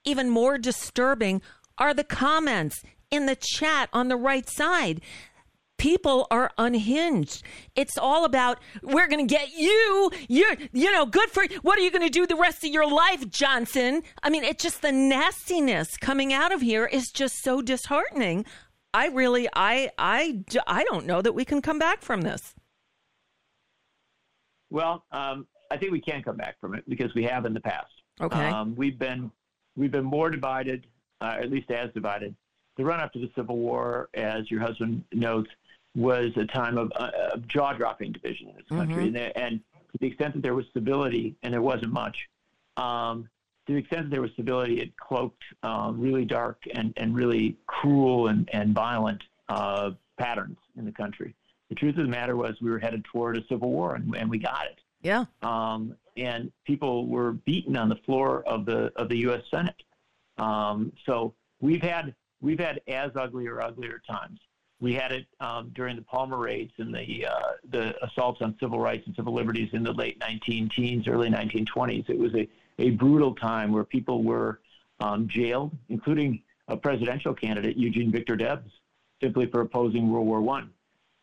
[0.03, 1.41] even more disturbing
[1.77, 5.01] are the comments in the chat on the right side
[5.77, 7.43] people are unhinged.
[7.75, 10.11] It's all about we're going to get you.
[10.27, 12.89] You're you know good for what are you going to do the rest of your
[12.89, 14.03] life, Johnson?
[14.23, 18.45] I mean, it's just the nastiness coming out of here is just so disheartening.
[18.93, 22.55] I really I I I don't know that we can come back from this.
[24.69, 27.59] Well, um, I think we can come back from it because we have in the
[27.59, 27.91] past.
[28.21, 28.49] Okay.
[28.49, 29.31] Um, we've been
[29.75, 30.87] we've been more divided,
[31.21, 32.35] uh, at least as divided.
[32.77, 35.49] The run up to the Civil War, as your husband notes,
[35.95, 39.59] was a time of, uh, of jaw dropping division in this country, and, there- and
[39.91, 42.17] to the extent that there was stability, and there wasn't much.
[42.77, 43.29] Um,
[43.67, 47.57] to the extent that there was stability, it cloaked um, really dark and, and really
[47.67, 51.33] cruel and, and violent uh, patterns in the country.
[51.69, 54.29] The truth of the matter was we were headed toward a civil war, and, and
[54.29, 55.25] we got it Yeah.
[55.41, 59.41] um, and people were beaten on the floor of the of the U.S.
[59.49, 59.81] Senate.
[60.37, 64.39] Um, so we've had we've had as ugly or uglier times.
[64.81, 68.79] We had it um, during the Palmer raids and the uh, the assaults on civil
[68.79, 72.09] rights and civil liberties in the late 19 teens, early 1920s.
[72.09, 74.59] It was a a brutal time where people were
[74.99, 78.69] um, jailed, including a presidential candidate, Eugene Victor Debs,
[79.21, 80.71] simply for opposing World War One.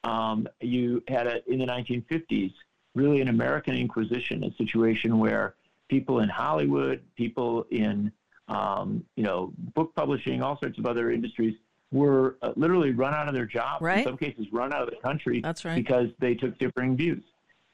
[0.04, 2.52] Um, you had a, in the 1950s
[2.94, 5.54] really an American Inquisition, a situation where
[5.88, 8.12] people in Hollywood, people in
[8.48, 11.54] um, you know book publishing, all sorts of other industries
[11.92, 13.82] were uh, literally run out of their jobs.
[13.82, 13.98] Right.
[13.98, 15.40] In some cases, run out of the country.
[15.40, 15.76] That's right.
[15.76, 17.22] Because they took differing views.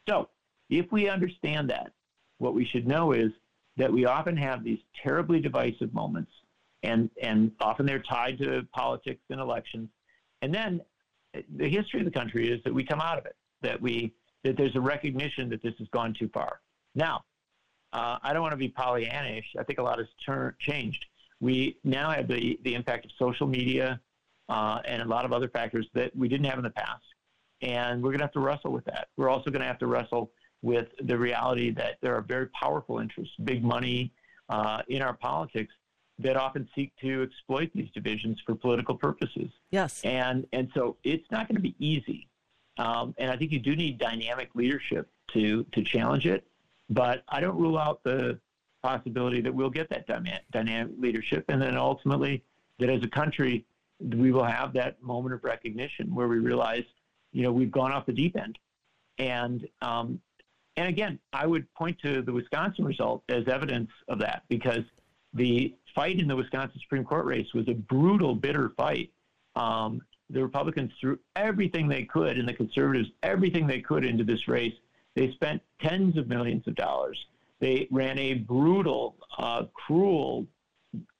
[0.08, 0.28] So,
[0.68, 1.92] if we understand that,
[2.38, 3.30] what we should know is
[3.76, 6.32] that we often have these terribly divisive moments,
[6.82, 9.88] and and often they're tied to politics and elections.
[10.42, 10.80] And then
[11.56, 14.12] the history of the country is that we come out of it, that we
[14.44, 16.60] that there's a recognition that this has gone too far.
[16.94, 17.24] Now,
[17.92, 19.44] uh, I don't want to be Pollyannish.
[19.58, 21.04] I think a lot has tur- changed.
[21.40, 24.00] We now have the the impact of social media
[24.48, 27.04] uh, and a lot of other factors that we didn't have in the past,
[27.62, 29.08] and we're going to have to wrestle with that.
[29.16, 30.30] We're also going to have to wrestle
[30.62, 34.12] with the reality that there are very powerful interests, big money
[34.48, 35.72] uh, in our politics
[36.18, 39.50] that often seek to exploit these divisions for political purposes.
[39.70, 40.00] Yes.
[40.04, 42.28] And and so it's not going to be easy.
[42.76, 46.44] Um, and I think you do need dynamic leadership to to challenge it.
[46.90, 48.38] But I don't rule out the
[48.82, 50.06] possibility that we'll get that
[50.50, 52.42] dynamic leadership, and then ultimately
[52.78, 53.64] that as a country
[54.00, 56.84] we will have that moment of recognition where we realize,
[57.32, 58.58] you know, we've gone off the deep end.
[59.18, 60.20] And um,
[60.76, 64.84] and again, I would point to the Wisconsin result as evidence of that because
[65.34, 69.10] the fight in the Wisconsin Supreme Court race was a brutal, bitter fight.
[69.56, 74.46] Um, the Republicans threw everything they could, and the conservatives everything they could into this
[74.46, 74.74] race.
[75.16, 77.18] They spent tens of millions of dollars.
[77.58, 80.46] They ran a brutal, uh, cruel,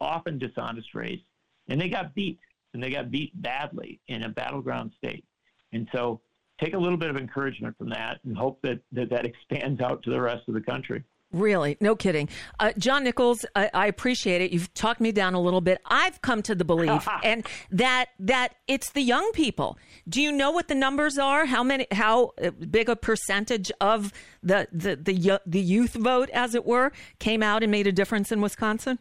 [0.00, 1.20] often dishonest race,
[1.68, 2.38] and they got beat,
[2.78, 5.24] and they got beat badly in a battleground state.
[5.72, 6.20] And so,
[6.62, 10.00] take a little bit of encouragement from that, and hope that that, that expands out
[10.04, 11.02] to the rest of the country.
[11.32, 12.28] Really, no kidding.
[12.60, 14.50] Uh, John Nichols, I, I, appreciate it.
[14.50, 15.78] You've talked me down a little bit.
[15.84, 19.76] I've come to the belief and that that it's the young people.
[20.08, 21.46] Do you know what the numbers are?
[21.46, 21.88] How many?
[21.90, 22.30] How
[22.70, 27.64] big a percentage of the the the, the youth vote, as it were, came out
[27.64, 29.00] and made a difference in Wisconsin?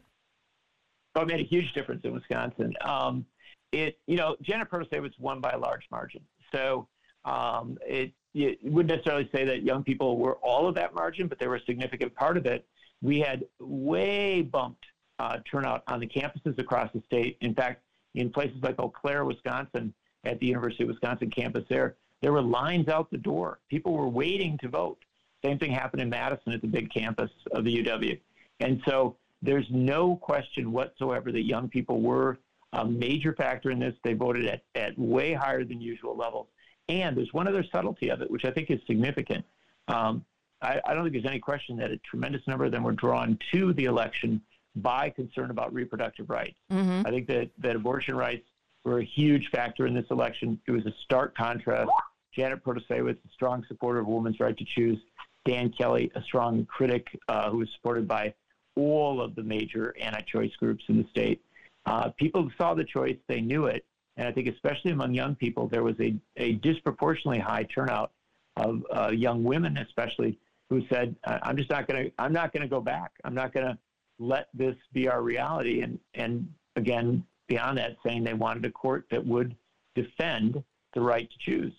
[1.16, 2.74] Oh, it made a huge difference in Wisconsin.
[2.82, 3.26] Um,
[3.72, 6.22] it you know Janet Protasiewicz won by a large margin,
[6.54, 6.88] so
[7.26, 11.40] um, it you wouldn't necessarily say that young people were all of that margin, but
[11.40, 12.68] they were a significant part of it.
[13.02, 14.86] We had way bumped
[15.20, 17.38] uh, turnout on the campuses across the state.
[17.42, 17.82] In fact,
[18.14, 22.42] in places like Eau Claire, Wisconsin, at the University of Wisconsin campus there, there were
[22.42, 23.60] lines out the door.
[23.70, 24.98] People were waiting to vote.
[25.44, 28.20] Same thing happened in Madison at the big campus of the UW.
[28.60, 32.40] And so there's no question whatsoever that young people were
[32.74, 33.94] a major factor in this.
[34.04, 36.48] They voted at, at way higher than usual levels.
[36.90, 39.46] And there's one other subtlety of it, which I think is significant.
[39.88, 40.26] Um,
[40.62, 43.38] I, I, don't think there's any question that a tremendous number of them were drawn
[43.54, 44.42] to the election
[44.76, 46.58] by concern about reproductive rights.
[46.72, 47.06] Mm-hmm.
[47.06, 48.46] I think that, that abortion rights
[48.84, 50.60] were a huge factor in this election.
[50.68, 51.90] It was a stark contrast.
[52.34, 55.00] Janet Protasiewicz, a strong supporter of women's right to choose.
[55.46, 58.34] Dan Kelly, a strong critic uh, who was supported by
[58.76, 61.42] all of the major anti-choice groups in the state.
[61.88, 63.86] Uh, people saw the choice, they knew it,
[64.18, 68.12] and I think especially among young people, there was a, a disproportionately high turnout
[68.58, 70.38] of uh, young women, especially,
[70.70, 72.12] who said, "I'm just not going to.
[72.20, 73.12] I'm not going to go back.
[73.24, 73.78] I'm not going to
[74.20, 79.06] let this be our reality." And and again, beyond that, saying they wanted a court
[79.12, 79.56] that would
[79.96, 80.62] defend
[80.94, 81.74] the right to choose.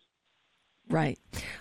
[0.90, 1.18] Right.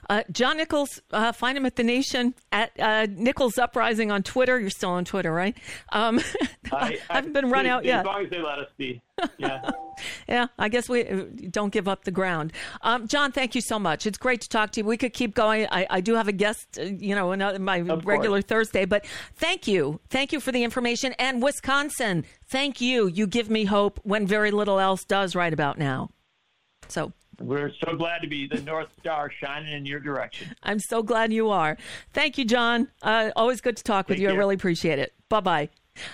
[0.10, 4.58] Uh, John Nichols, uh, find him at The Nation, at uh, Nichols Uprising on Twitter.
[4.58, 5.58] You're still on Twitter, right?
[5.92, 6.22] Um,
[6.72, 8.00] I, I, haven't been run out yet.
[8.00, 9.02] As long as they let us be.
[9.38, 9.70] Yeah.
[10.30, 12.54] yeah, I guess we uh, don't give up the ground.
[12.82, 14.06] Um, John, thank you so much.
[14.06, 14.86] It's great to talk to you.
[14.86, 15.68] We could keep going.
[15.72, 19.68] I, I do have a guest, uh, you know, in my regular Thursday, but thank
[19.68, 20.00] you.
[20.10, 21.14] Thank you for the information.
[21.20, 23.08] And Wisconsin, thank you.
[23.08, 26.12] You give me hope when very little else does right about now.
[26.88, 30.56] So we're so glad to be the North Star shining in your direction.
[30.64, 31.78] I'm so glad you are.
[32.14, 32.90] Thank you, John.
[33.02, 34.28] Uh, always good to talk with you.
[34.28, 34.36] Care.
[34.36, 35.14] I really appreciate it.
[35.30, 35.70] Bye bye.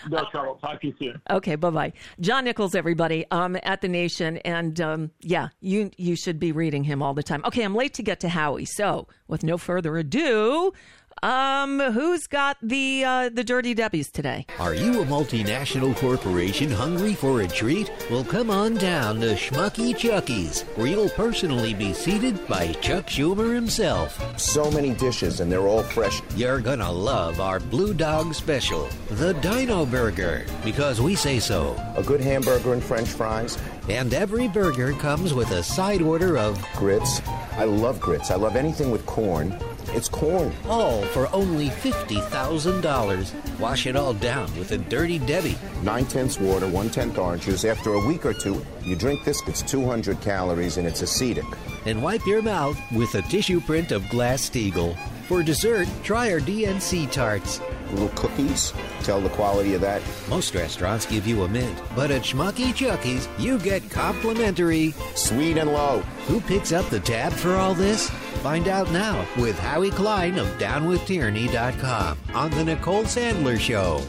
[0.10, 0.56] No trouble.
[0.56, 1.22] Talk to you soon.
[1.30, 1.93] Okay, bye bye.
[2.20, 6.84] John Nichols, everybody, um, at the Nation, and um, yeah, you you should be reading
[6.84, 7.41] him all the time.
[7.45, 10.74] Okay, I'm late to get to Howie, so with no further ado,
[11.22, 14.45] um, who's got the uh, the dirty debbies today?
[14.59, 17.91] Are you a multinational corporation hungry for a treat?
[18.09, 23.53] Well, come on down to Schmucky Chucky's, where you'll personally be seated by Chuck Schumer
[23.53, 24.20] himself.
[24.39, 26.22] So many dishes, and they're all fresh.
[26.36, 31.76] You're gonna love our Blue Dog Special, the Dino Burger, because we say so.
[31.95, 33.57] A good hamburger and French fries.
[33.89, 37.22] And every burger comes with a side order of grits.
[37.57, 38.32] I love grits.
[38.32, 39.57] I love anything with corn
[39.90, 40.54] It's corn.
[40.68, 43.60] All for only $50,000.
[43.60, 45.58] Wash it all down with a Dirty Debbie.
[45.84, 47.66] Nine tenths water, one tenth orange juice.
[47.66, 51.46] After a week or two, you drink this, it's 200 calories and it's acetic.
[51.86, 54.98] And wipe your mouth with a tissue print of Glass Steagall.
[55.28, 57.60] For dessert, try our DNC tarts.
[57.94, 60.02] Little cookies, tell the quality of that.
[60.28, 64.96] Most restaurants give you a mint, but at Schmucky Chucky's, you get complimentary.
[65.14, 66.00] Sweet and low.
[66.26, 68.10] Who picks up the tab for all this?
[68.41, 74.02] Find out now with Howie Klein of DownWithTyranny.com on The Nicole Sandler Show.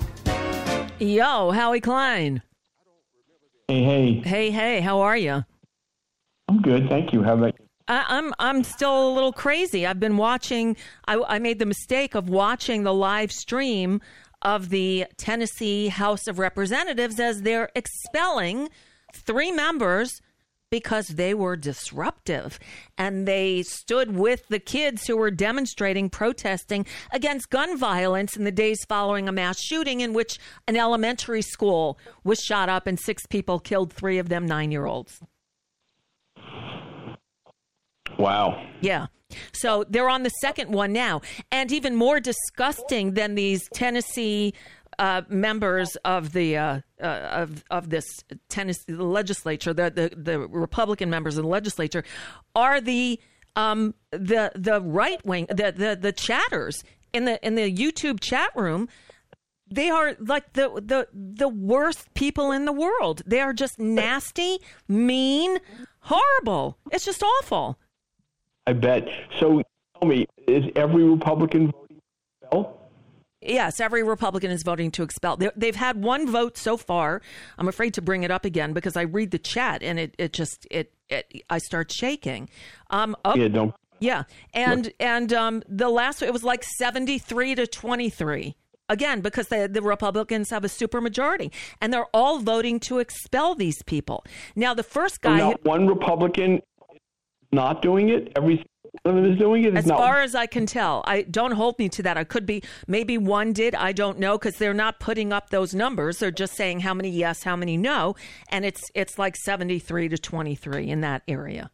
[0.98, 2.40] Yo, Howie Klein.
[3.68, 4.14] Hey, hey.
[4.24, 5.44] Hey, hey, how are you?
[6.48, 7.22] I'm good, thank you.
[7.22, 7.63] How about you?
[7.86, 9.86] I, I'm I'm still a little crazy.
[9.86, 10.76] I've been watching.
[11.06, 14.00] I, I made the mistake of watching the live stream
[14.42, 18.68] of the Tennessee House of Representatives as they're expelling
[19.12, 20.20] three members
[20.70, 22.58] because they were disruptive
[22.98, 28.50] and they stood with the kids who were demonstrating, protesting against gun violence in the
[28.50, 33.24] days following a mass shooting in which an elementary school was shot up and six
[33.26, 35.20] people killed, three of them nine year olds.
[38.18, 38.64] Wow.
[38.80, 39.06] Yeah.
[39.52, 41.22] So they're on the second one now.
[41.50, 44.54] And even more disgusting than these Tennessee
[44.98, 48.04] uh, members of the uh, uh, of of this
[48.48, 52.04] Tennessee legislature, the, the the Republican members of the legislature,
[52.54, 53.20] are the
[53.56, 58.50] um, the the right wing, the, the the chatters in the in the YouTube chat
[58.54, 58.88] room.
[59.68, 63.22] They are like the the the worst people in the world.
[63.26, 65.58] They are just nasty, mean,
[66.00, 66.78] horrible.
[66.92, 67.78] It's just awful.
[68.66, 69.08] I bet.
[69.38, 69.62] So
[69.98, 72.00] tell me, is every Republican voting
[72.42, 72.80] expel?
[73.40, 75.36] Yes, every Republican is voting to expel.
[75.36, 77.20] They, they've had one vote so far.
[77.58, 80.32] I'm afraid to bring it up again because I read the chat and it, it
[80.32, 82.48] just it, it I start shaking.
[82.88, 83.74] Um, up, Yeah, don't.
[84.00, 84.22] yeah,
[84.54, 88.56] and and um, the last it was like 73 to 23
[88.88, 91.50] again because the the Republicans have a supermajority
[91.82, 94.24] and they're all voting to expel these people.
[94.56, 96.62] Now the first guy not one Republican
[97.54, 98.32] not doing it.
[98.36, 98.64] Every
[99.02, 99.76] one of them is doing it.
[99.76, 102.16] As not- far as I can tell, I don't hold me to that.
[102.16, 103.74] I could be maybe one did.
[103.74, 106.18] I don't know because they're not putting up those numbers.
[106.18, 108.14] They're just saying how many yes, how many no,
[108.50, 111.70] and it's it's like seventy three to twenty three in that area.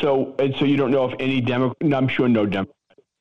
[0.00, 1.94] so and so you don't know if any Democrat.
[1.94, 2.74] I'm sure no Democrats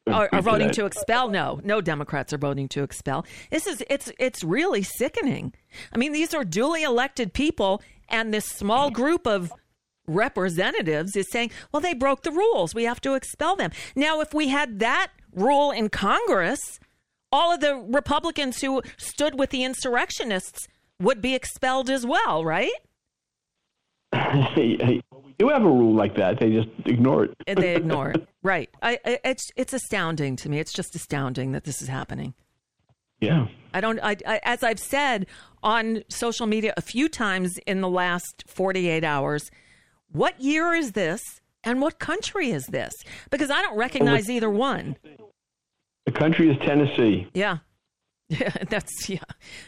[0.07, 1.29] Are, are voting to expel?
[1.29, 3.25] No, no Democrats are voting to expel.
[3.51, 5.53] This is it's it's really sickening.
[5.93, 9.51] I mean, these are duly elected people, and this small group of
[10.07, 12.73] representatives is saying, well, they broke the rules.
[12.73, 13.71] We have to expel them.
[13.95, 16.79] Now, if we had that rule in Congress,
[17.31, 20.67] all of the Republicans who stood with the insurrectionists
[20.99, 22.71] would be expelled as well, right?
[24.13, 26.39] Hey, hey, we do have a rule like that.
[26.39, 27.35] They just ignore it.
[27.45, 28.27] They ignore it.
[28.43, 28.69] Right.
[28.81, 30.59] I, I, it's it's astounding to me.
[30.59, 32.33] It's just astounding that this is happening.
[33.19, 33.47] Yeah.
[33.73, 33.99] I don't.
[34.01, 35.27] I, I, as I've said
[35.63, 39.51] on social media a few times in the last 48 hours,
[40.11, 41.21] what year is this,
[41.63, 42.93] and what country is this?
[43.29, 44.95] Because I don't recognize either one.
[46.05, 47.27] The country is Tennessee.
[47.33, 47.57] Yeah,
[48.29, 48.51] yeah.
[48.69, 49.19] That's yeah.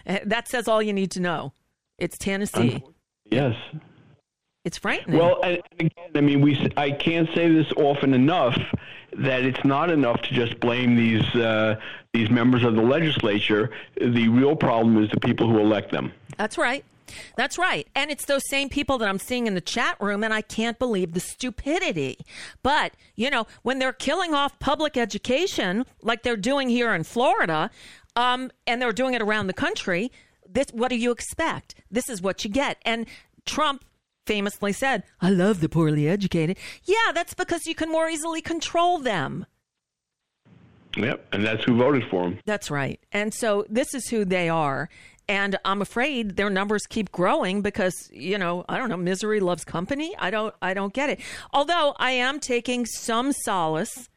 [0.07, 1.53] Uh, That says all you need to know.
[1.97, 2.81] It's Tennessee.
[3.25, 3.55] Yes.
[4.65, 5.17] It's frightening.
[5.17, 8.57] Well, and and again, I mean, we I can't say this often enough
[9.17, 11.79] that it's not enough to just blame these uh,
[12.13, 13.71] these members of the legislature.
[13.99, 16.11] The real problem is the people who elect them.
[16.37, 16.83] That's right.
[17.35, 17.87] That's right.
[17.95, 20.79] And it's those same people that I'm seeing in the chat room, and I can't
[20.79, 22.17] believe the stupidity.
[22.63, 27.69] But, you know, when they're killing off public education like they're doing here in Florida,
[28.15, 30.11] um, and they're doing it around the country,
[30.47, 31.75] this what do you expect?
[31.91, 32.77] This is what you get.
[32.83, 33.05] And
[33.45, 33.85] Trump
[34.25, 36.57] famously said, I love the poorly educated.
[36.83, 39.45] Yeah, that's because you can more easily control them.
[40.97, 42.39] Yep, and that's who voted for him.
[42.45, 42.99] That's right.
[43.11, 44.89] And so this is who they are.
[45.29, 49.63] And I'm afraid their numbers keep growing because, you know, I don't know, misery loves
[49.63, 50.15] company.
[50.17, 51.19] I don't I don't get it.
[51.53, 54.09] Although I am taking some solace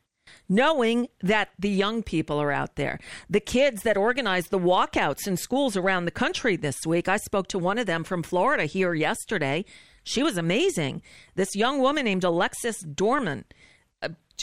[0.48, 2.98] knowing that the young people are out there.
[3.28, 7.08] The kids that organized the walkouts in schools around the country this week.
[7.08, 9.66] I spoke to one of them from Florida here yesterday.
[10.04, 11.02] She was amazing.
[11.34, 13.44] This young woman named Alexis Dorman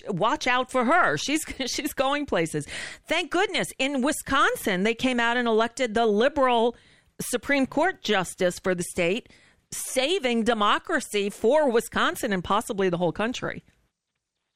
[0.07, 1.17] watch out for her.
[1.17, 2.67] She's she's going places.
[3.07, 6.75] Thank goodness in Wisconsin they came out and elected the liberal
[7.21, 9.29] Supreme Court justice for the state,
[9.71, 13.63] saving democracy for Wisconsin and possibly the whole country.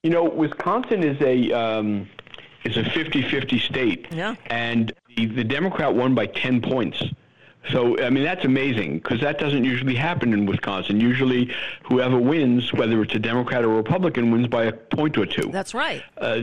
[0.03, 2.09] You know, Wisconsin is a um,
[2.65, 4.35] is a 50-50 state, Yeah.
[4.47, 7.01] and the, the Democrat won by ten points.
[7.71, 10.99] So I mean that's amazing because that doesn't usually happen in Wisconsin.
[10.99, 11.53] Usually,
[11.83, 15.49] whoever wins, whether it's a Democrat or Republican, wins by a point or two.
[15.51, 16.03] That's right.
[16.17, 16.41] Uh,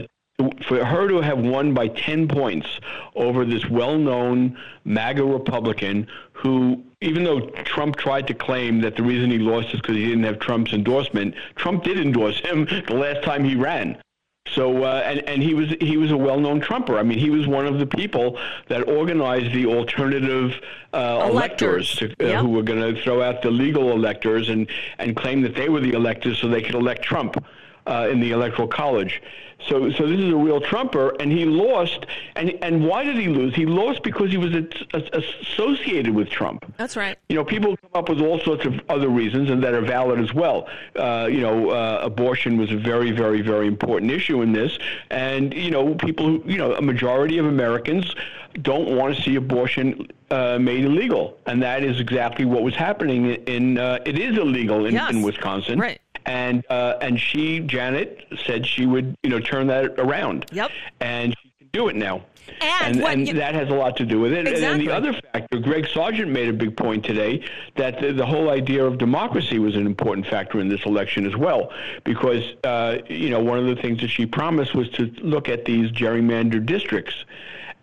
[0.65, 2.67] for her to have won by 10 points
[3.15, 9.29] over this well-known MAGA Republican who, even though Trump tried to claim that the reason
[9.29, 13.23] he lost is because he didn't have Trump's endorsement, Trump did endorse him the last
[13.23, 14.01] time he ran.
[14.47, 16.97] So uh, and and he was he was a well-known Trumper.
[16.97, 20.59] I mean, he was one of the people that organized the alternative
[20.93, 22.41] uh, electors, to, uh, yep.
[22.41, 24.67] who were going to throw out the legal electors and
[24.97, 27.43] and claim that they were the electors so they could elect Trump
[27.85, 29.21] uh, in the electoral college.
[29.67, 32.05] So, so this is a real Trumper, and he lost.
[32.35, 33.55] And and why did he lose?
[33.55, 36.65] He lost because he was a, a, associated with Trump.
[36.77, 37.17] That's right.
[37.29, 40.19] You know, people come up with all sorts of other reasons, and that are valid
[40.19, 40.67] as well.
[40.95, 44.77] Uh, you know, uh, abortion was a very, very, very important issue in this,
[45.09, 48.15] and you know, people who, you know, a majority of Americans
[48.61, 53.25] don't want to see abortion uh, made illegal, and that is exactly what was happening
[53.25, 53.43] in.
[53.43, 55.11] in uh, it is illegal in, yes.
[55.11, 55.99] in Wisconsin, right?
[56.25, 60.45] And uh, and she Janet said she would you know turn that around.
[60.51, 60.71] Yep.
[60.99, 62.23] And she can do it now.
[62.59, 64.47] And, and, what, and you, that has a lot to do with it.
[64.47, 64.65] Exactly.
[64.65, 67.43] And then the other factor, Greg Sargent made a big point today
[67.75, 71.35] that the, the whole idea of democracy was an important factor in this election as
[71.35, 71.71] well,
[72.03, 75.65] because uh, you know one of the things that she promised was to look at
[75.65, 77.15] these gerrymandered districts.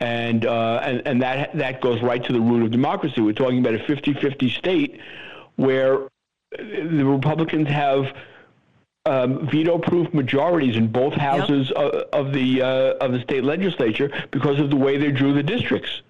[0.01, 3.21] And, uh, and and that that goes right to the root of democracy.
[3.21, 5.01] We're talking about a 50-50 state
[5.57, 6.07] where
[6.51, 8.15] the Republicans have
[9.07, 11.77] um, veto-proof majorities in both houses yep.
[11.77, 15.43] of, of, the uh, of the state legislature because of the way they drew the
[15.43, 16.03] districts.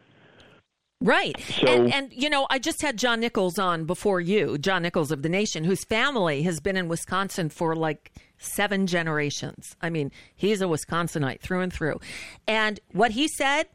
[1.01, 1.39] Right.
[1.41, 5.13] So, and, and, you know, I just had John Nichols on before you, John Nichols
[5.13, 9.77] of The Nation, whose family has been in Wisconsin for like seven generations.
[9.81, 12.01] I mean, he's a Wisconsinite through and through.
[12.49, 13.69] And what he said,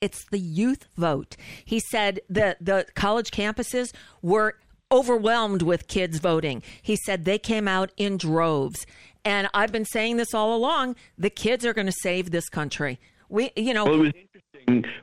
[0.00, 1.36] it's the youth vote.
[1.66, 4.54] He said the, the college campuses were
[4.90, 6.62] overwhelmed with kids voting.
[6.80, 8.86] He said they came out in droves.
[9.24, 12.98] And I've been saying this all along the kids are going to save this country.
[13.28, 13.84] We, you know.
[13.84, 14.42] Well, it was interesting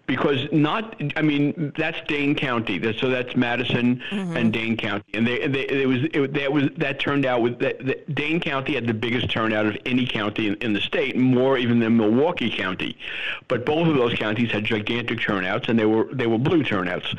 [0.05, 2.79] because not, I mean, that's Dane County.
[2.99, 4.37] So that's Madison mm-hmm.
[4.37, 5.03] and Dane County.
[5.13, 8.39] And they, they, it was, it, that was, that turned out with, that, that Dane
[8.39, 11.97] County had the biggest turnout of any county in, in the state, more even than
[11.97, 12.97] Milwaukee County.
[13.47, 17.13] But both of those counties had gigantic turnouts and they were, they were blue turnouts.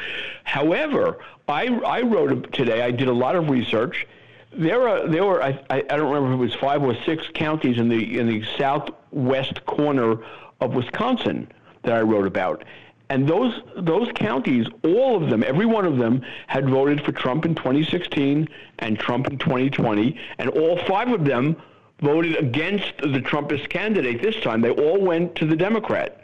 [0.45, 1.19] However,
[1.49, 4.07] I, I wrote today, I did a lot of research.
[4.53, 7.79] There are there were I, I don't remember if it was five or six counties
[7.79, 10.19] in the in the southwest corner
[10.61, 11.49] of Wisconsin
[11.87, 12.65] that I wrote about.
[13.09, 17.45] And those those counties, all of them, every one of them, had voted for Trump
[17.45, 18.49] in 2016
[18.81, 21.57] and Trump in 2020, and all five of them
[22.01, 24.61] voted against the Trumpist candidate this time.
[24.61, 26.21] They all went to the Democrat.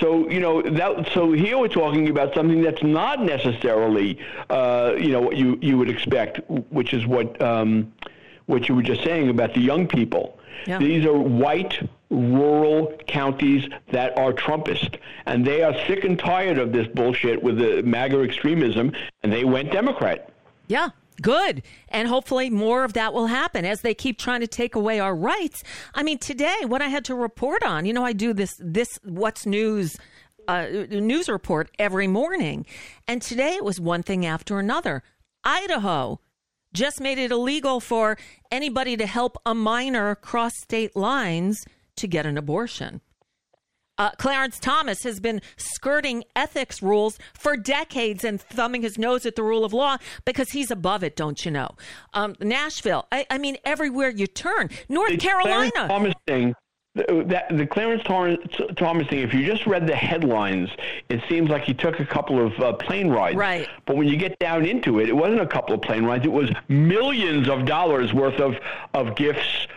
[0.00, 1.10] So you know that.
[1.12, 4.18] So here we're talking about something that's not necessarily,
[4.48, 6.40] uh, you know, what you you would expect,
[6.70, 7.92] which is what um,
[8.46, 10.38] what you were just saying about the young people.
[10.66, 10.78] Yeah.
[10.78, 11.78] These are white
[12.10, 17.58] rural counties that are Trumpist, and they are sick and tired of this bullshit with
[17.58, 18.92] the MAGA extremism,
[19.22, 20.30] and they went Democrat.
[20.68, 20.90] Yeah,
[21.22, 21.62] Good.
[21.88, 25.14] And hopefully more of that will happen as they keep trying to take away our
[25.14, 25.62] rights.
[25.94, 28.98] I mean, today, what I had to report on, you know, I do this, this
[29.02, 29.96] What's News
[30.48, 32.66] uh, news report every morning.
[33.08, 35.02] And today it was one thing after another.
[35.42, 36.20] Idaho
[36.72, 38.16] just made it illegal for
[38.50, 41.64] anybody to help a minor cross state lines
[41.96, 43.00] to get an abortion.
[43.98, 49.36] Uh, Clarence Thomas has been skirting ethics rules for decades and thumbing his nose at
[49.36, 51.70] the rule of law because he's above it, don't you know?
[52.12, 54.68] Um, Nashville, I, I, mean, everywhere you turn.
[54.88, 55.70] North the Carolina.
[55.70, 56.54] Clarence Thomas thing,
[56.94, 58.02] the, that, the Clarence
[58.76, 60.68] Thomas thing, if you just read the headlines,
[61.08, 63.36] it seems like he took a couple of uh, plane rides.
[63.36, 63.66] Right.
[63.86, 66.32] But when you get down into it, it wasn't a couple of plane rides, it
[66.32, 68.56] was millions of dollars worth of,
[68.92, 69.68] of gifts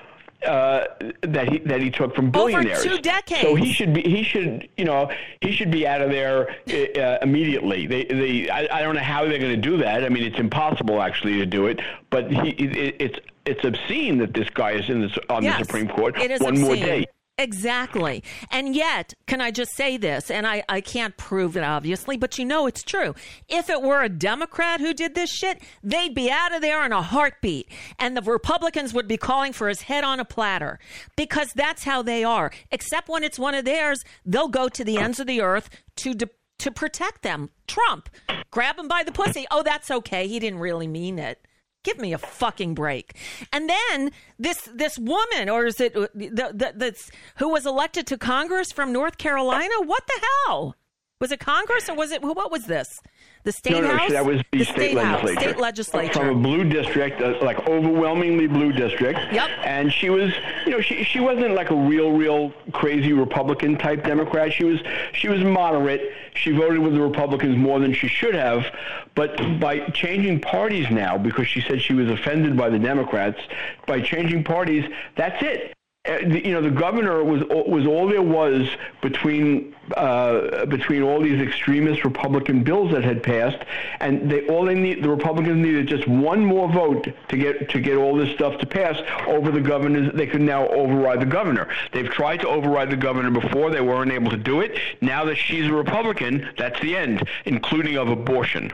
[0.45, 0.85] uh,
[1.21, 2.85] that he that he took from billionaires.
[2.85, 3.41] Over two decades.
[3.41, 5.11] So he should be he should you know
[5.41, 7.87] he should be out of there uh, immediately.
[7.87, 10.03] They they I, I don't know how they're going to do that.
[10.03, 11.81] I mean, it's impossible actually to do it.
[12.09, 15.65] But he it, it's it's obscene that this guy is in this on yes, the
[15.65, 16.65] Supreme Court it is one obscene.
[16.65, 17.05] more day.
[17.39, 18.21] Exactly.
[18.51, 20.29] And yet, can I just say this?
[20.29, 23.15] And I, I can't prove it, obviously, but you know it's true.
[23.47, 26.91] If it were a Democrat who did this shit, they'd be out of there in
[26.91, 27.71] a heartbeat.
[27.97, 30.79] And the Republicans would be calling for his head on a platter
[31.15, 32.51] because that's how they are.
[32.71, 36.13] Except when it's one of theirs, they'll go to the ends of the earth to
[36.13, 37.51] de- to protect them.
[37.67, 38.09] Trump,
[38.51, 39.45] grab him by the pussy.
[39.49, 40.27] Oh, that's okay.
[40.27, 41.39] He didn't really mean it.
[41.83, 43.15] Give me a fucking break.
[43.53, 48.17] And then this this woman, or is it the, the, that's who was elected to
[48.17, 49.73] Congress from North Carolina?
[49.83, 50.75] What the hell?
[51.21, 53.01] Was it Congress or was it what was this?
[53.49, 54.11] The state no, no, house.
[54.11, 55.49] that was the, state, house, legislature.
[55.49, 59.19] State legislature from a blue district, uh, like overwhelmingly blue district.
[59.33, 59.49] Yep.
[59.63, 60.31] And she was,
[60.67, 64.53] you know, she she wasn't like a real, real crazy Republican type Democrat.
[64.53, 64.79] She was
[65.13, 66.13] she was moderate.
[66.35, 68.67] She voted with the Republicans more than she should have,
[69.15, 73.39] but by changing parties now, because she said she was offended by the Democrats,
[73.87, 74.85] by changing parties,
[75.15, 75.73] that's it.
[76.07, 78.69] Uh, you know, the governor was was all there was
[79.01, 83.57] between uh, between all these extremist Republican bills that had passed,
[83.99, 87.81] and they all they need the Republicans needed just one more vote to get to
[87.81, 88.97] get all this stuff to pass
[89.27, 90.13] over the governors.
[90.13, 91.67] They could now override the governor.
[91.91, 94.79] They've tried to override the governor before; they weren't able to do it.
[95.01, 98.71] Now that she's a Republican, that's the end, including of abortion.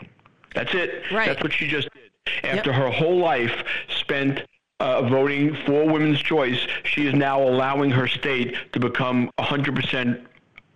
[0.53, 1.11] That's it.
[1.11, 1.25] Right.
[1.25, 2.03] That's what she just did.
[2.43, 2.79] After yep.
[2.79, 4.41] her whole life spent
[4.79, 10.25] uh, voting for women's choice, she is now allowing her state to become 100%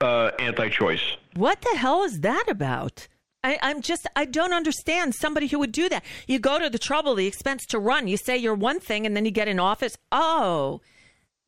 [0.02, 1.18] uh, anti-choice.
[1.36, 3.08] What the hell is that about?
[3.44, 6.04] I, am just, I don't understand somebody who would do that.
[6.28, 8.08] You go to the trouble, the expense to run.
[8.08, 9.98] You say you're one thing and then you get in office.
[10.12, 10.82] Oh,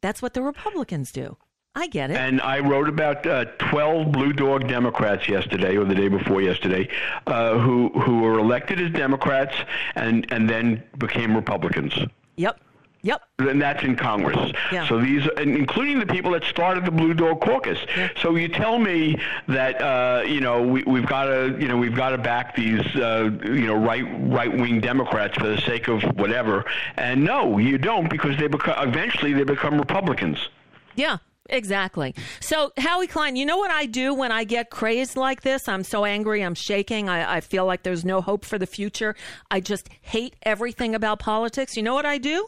[0.02, 1.38] that's what the Republicans do.
[1.74, 2.18] I get it.
[2.18, 6.90] And I wrote about uh, 12 blue dog Democrats yesterday, or the day before yesterday,
[7.28, 9.56] uh, who who were elected as Democrats
[9.96, 11.94] and and then became Republicans.
[12.42, 12.60] Yep.
[13.04, 13.22] Yep.
[13.40, 14.52] And that's in Congress.
[14.72, 14.88] Yeah.
[14.88, 17.80] So these, including the people that started the Blue Dog Caucus.
[17.96, 18.10] Yeah.
[18.22, 21.96] So you tell me that uh, you know we, we've got to you know we've
[21.96, 26.04] got to back these uh, you know right right wing Democrats for the sake of
[26.20, 26.66] whatever,
[26.98, 30.50] and no, you don't because they become eventually they become Republicans.
[30.96, 31.18] Yeah.
[31.52, 32.16] Exactly.
[32.40, 35.68] So, Howie Klein, you know what I do when I get crazed like this?
[35.68, 39.16] I'm so angry, I'm shaking, I, I feel like there's no hope for the future.
[39.52, 41.76] I just hate everything about politics.
[41.76, 42.48] You know what I do?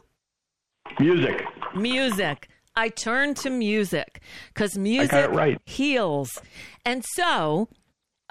[1.00, 1.44] Music.
[1.76, 2.48] Music.
[2.76, 4.22] I turn to music
[4.54, 5.62] because music right.
[5.66, 6.42] heals.
[6.86, 7.68] And so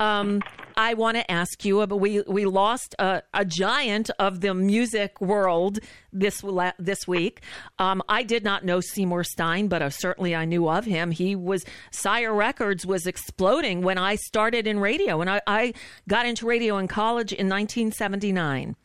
[0.03, 0.43] um,
[0.77, 5.21] I want to ask you about we we lost a, a, giant of the music
[5.21, 5.79] world
[6.13, 6.43] this
[6.79, 7.43] this week.
[7.79, 11.11] Um, I did not know Seymour Stein, but uh, certainly I knew of him.
[11.11, 15.75] He was Sire Records was exploding when I started in radio, and I, I
[16.09, 18.77] got into radio in college in 1979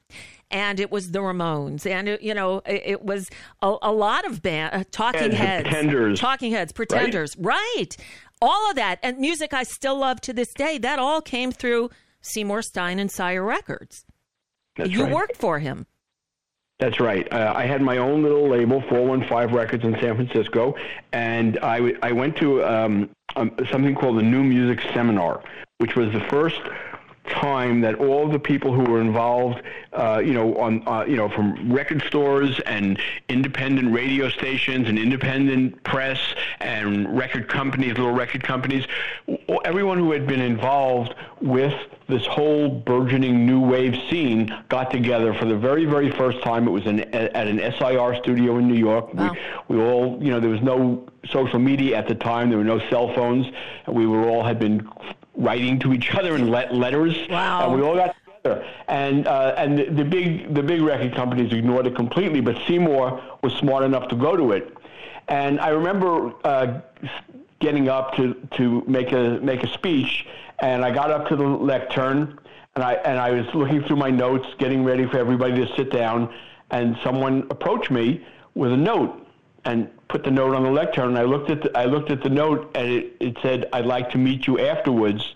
[0.49, 3.29] and it was the Ramones, and it, you know it, it was
[3.61, 7.57] a, a, lot of band uh, Talking and Heads, Pretenders, Talking Heads, Pretenders, right?
[7.75, 7.97] right?
[8.41, 10.77] All of that and music I still love to this day.
[10.77, 11.89] That all came through
[12.21, 14.05] Seymour Stein and Sire Records.
[14.75, 15.13] That's you right.
[15.13, 15.87] worked for him.
[16.79, 17.31] That's right.
[17.31, 20.75] Uh, I had my own little label, 415 Records in San Francisco,
[21.11, 25.41] and I, w- I went to um, um, something called the New Music Seminar,
[25.79, 26.61] which was the first
[27.29, 29.61] time that all the people who were involved,
[29.93, 32.99] uh, you know, on uh, you know, from record stores and
[33.29, 36.19] independent radio stations and independent press
[36.59, 38.85] and record companies, little record companies,
[39.65, 41.73] everyone who had been involved with
[42.07, 46.67] this whole burgeoning new wave scene got together for the very, very first time.
[46.67, 49.13] It was an, at an SIR studio in New York.
[49.13, 49.35] Wow.
[49.67, 52.49] We, we all, you know, there was no social media at the time.
[52.49, 53.47] There were no cell phones.
[53.87, 54.87] We were all had been
[55.37, 57.15] writing to each other in let- letters.
[57.29, 57.65] Wow.
[57.65, 58.65] And we all got together.
[58.87, 63.21] And uh, and the, the big the big record companies ignored it completely, but Seymour
[63.43, 64.75] was smart enough to go to it.
[65.27, 66.81] And I remember uh,
[67.59, 70.25] getting up to, to make a make a speech,
[70.59, 72.39] and I got up to the lectern,
[72.75, 75.91] and I and I was looking through my notes, getting ready for everybody to sit
[75.91, 76.33] down,
[76.71, 78.25] and someone approached me
[78.55, 79.26] with a note
[79.67, 81.09] and put the note on the lectern.
[81.09, 83.85] And I looked at the, I looked at the note, and it, it said, "I'd
[83.85, 85.35] like to meet you afterwards,"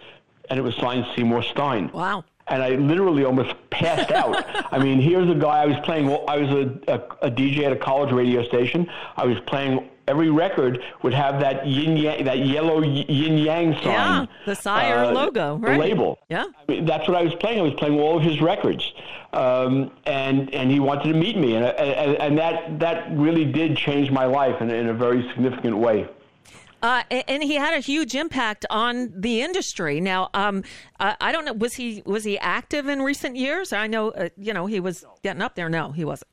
[0.49, 1.91] and it was signed Seymour Stein.
[1.93, 2.23] Wow.
[2.47, 4.35] And I literally almost passed out.
[4.73, 6.07] I mean, here's a guy I was playing.
[6.07, 8.89] Well, I was a, a, a DJ at a college radio station.
[9.15, 13.85] I was playing every record would have that yin yang, that yellow yin yang sign.
[13.85, 15.73] Yeah, the Sire uh, logo, right?
[15.73, 16.19] The label.
[16.29, 16.45] Yeah.
[16.61, 17.59] I mean, that's what I was playing.
[17.59, 18.83] I was playing all of his records,
[19.33, 23.77] um, and and he wanted to meet me, and and, and that that really did
[23.77, 26.07] change my life in, in a very significant way.
[26.83, 30.01] Uh, and he had a huge impact on the industry.
[30.01, 30.63] Now, um,
[30.99, 33.71] I don't know was he was he active in recent years?
[33.71, 35.69] I know uh, you know he was getting up there.
[35.69, 36.27] No, he wasn't.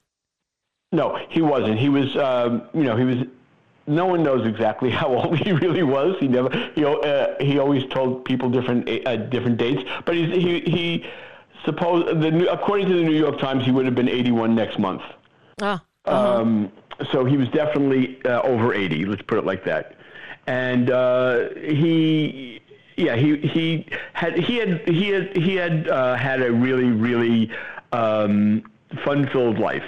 [0.90, 1.78] No, he wasn't.
[1.78, 3.18] He was, um, you know, he was
[3.88, 6.16] no one knows exactly how old he really was.
[6.20, 10.60] He never he uh, he always told people different uh, different dates, but he's, he
[10.60, 11.06] he
[11.64, 15.02] suppose the according to the New York Times he would have been 81 next month.
[15.60, 16.40] Ah, uh-huh.
[16.40, 16.72] um,
[17.12, 19.04] so he was definitely uh, over 80.
[19.06, 19.96] Let's put it like that.
[20.46, 22.60] And uh, he
[22.96, 27.50] yeah he he had he had he had he had uh, had a really really
[27.92, 28.62] um,
[29.04, 29.84] fun filled life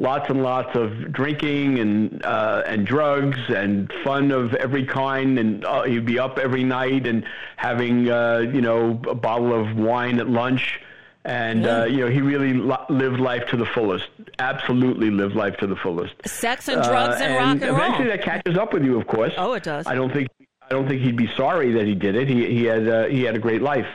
[0.00, 5.64] lots and lots of drinking and uh, and drugs and fun of every kind, and
[5.64, 7.24] uh, he'd be up every night and
[7.56, 10.80] having uh, you know a bottle of wine at lunch.
[11.22, 14.08] And uh, you know he really lo- lived life to the fullest.
[14.38, 16.14] Absolutely lived life to the fullest.
[16.26, 17.76] Sex and drugs Uh, and, rock and roll.
[17.76, 19.34] eventually that catches up with you, of course.
[19.36, 19.86] Oh, it does.
[19.86, 20.28] I don't think
[20.62, 22.26] I don't think he'd be sorry that he did it.
[22.26, 23.86] He he had uh, he had a great life,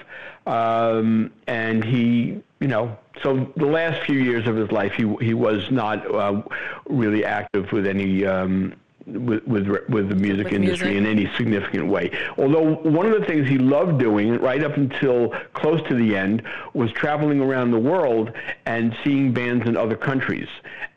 [0.45, 5.34] um, and he you know so the last few years of his life he he
[5.34, 6.41] was not uh,
[6.88, 8.26] really active with any.
[8.26, 8.74] Um,
[9.07, 11.05] with, with with the music With industry music.
[11.05, 12.09] in any significant way.
[12.39, 16.41] Although one of the things he loved doing right up until close to the end
[16.74, 18.32] was traveling around the world
[18.66, 20.47] and seeing bands in other countries,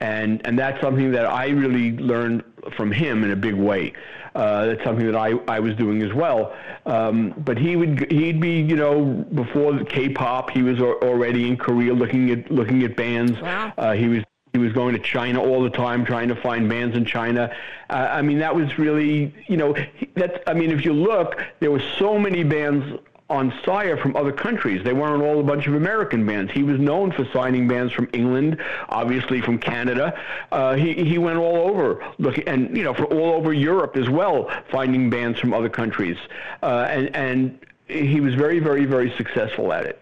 [0.00, 2.44] and and that's something that I really learned
[2.76, 3.92] from him in a big way.
[4.34, 6.54] Uh, that's something that I, I was doing as well.
[6.86, 11.48] Um, but he would he'd be you know before the K-pop he was al- already
[11.48, 13.40] in Korea looking at looking at bands.
[13.40, 13.72] Wow.
[13.76, 16.96] Uh, he was he was going to China all the time, trying to find bands
[16.96, 17.54] in China.
[17.90, 19.74] Uh, I mean, that was really, you know,
[20.14, 20.38] that's.
[20.46, 22.98] I mean, if you look, there were so many bands
[23.30, 24.82] on Sire from other countries.
[24.84, 26.50] They weren't all a bunch of American bands.
[26.52, 30.18] He was known for signing bands from England, obviously from Canada.
[30.50, 34.08] Uh, he he went all over, look, and you know, for all over Europe as
[34.08, 36.16] well, finding bands from other countries.
[36.62, 37.58] Uh, and and
[37.88, 40.00] he was very, very, very successful at it.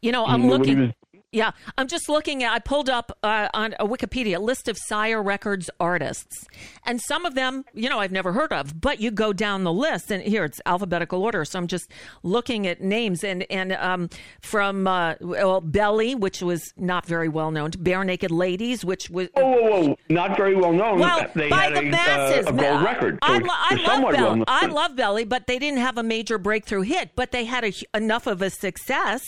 [0.00, 0.92] You know, I'm looking.
[1.32, 2.52] Yeah, I'm just looking at.
[2.52, 6.46] I pulled up uh, on a Wikipedia list of Sire Records artists,
[6.84, 8.80] and some of them, you know, I've never heard of.
[8.80, 11.44] But you go down the list, and here it's alphabetical order.
[11.44, 11.90] So I'm just
[12.22, 14.08] looking at names, and and um,
[14.40, 19.28] from uh, well, Belly, which was not very well known, to Barenaked Ladies, which was
[19.34, 19.96] oh, whoa, whoa!
[20.08, 21.00] Not very well known.
[21.00, 22.46] well they by had the a, masses.
[22.46, 23.18] uh, a gold record.
[23.26, 24.38] So I, lo- I love Belly.
[24.38, 24.44] well.
[24.46, 27.10] I love Belly, but they didn't have a major breakthrough hit.
[27.16, 29.22] But they had a, enough of a success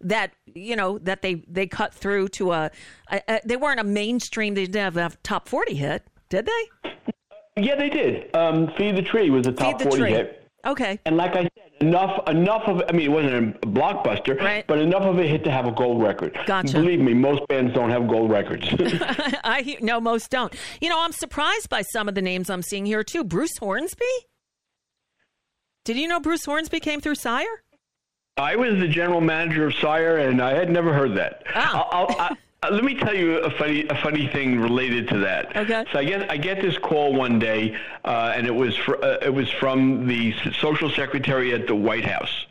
[0.00, 2.70] that you know that they they cut through to a,
[3.10, 4.54] a, a they weren't a mainstream.
[4.54, 6.90] They didn't have a top forty hit, did they?
[7.62, 8.34] Yeah, they did.
[8.36, 10.10] Um, Feed the Tree was a top forty tree.
[10.12, 10.34] hit.
[10.66, 10.98] Okay.
[11.06, 14.66] And like I said, enough enough of I mean it wasn't a blockbuster, Right.
[14.66, 16.36] but enough of a hit to have a gold record.
[16.46, 16.72] Gotcha.
[16.74, 18.66] Believe me, most bands don't have gold records.
[19.44, 20.52] I hear- no, most don't.
[20.80, 23.22] You know, I'm surprised by some of the names I'm seeing here too.
[23.24, 24.04] Bruce Hornsby.
[25.84, 27.62] Did you know Bruce Hornsby came through Sire?
[28.38, 31.42] I was the general manager of Sire, and I had never heard that.
[31.54, 31.88] Ah.
[31.90, 35.56] I'll, I'll, I, let me tell you a funny a funny thing related to that.
[35.56, 35.84] Okay.
[35.92, 39.18] So I get I get this call one day, uh, and it was fr- uh,
[39.22, 42.46] it was from the social secretary at the White House,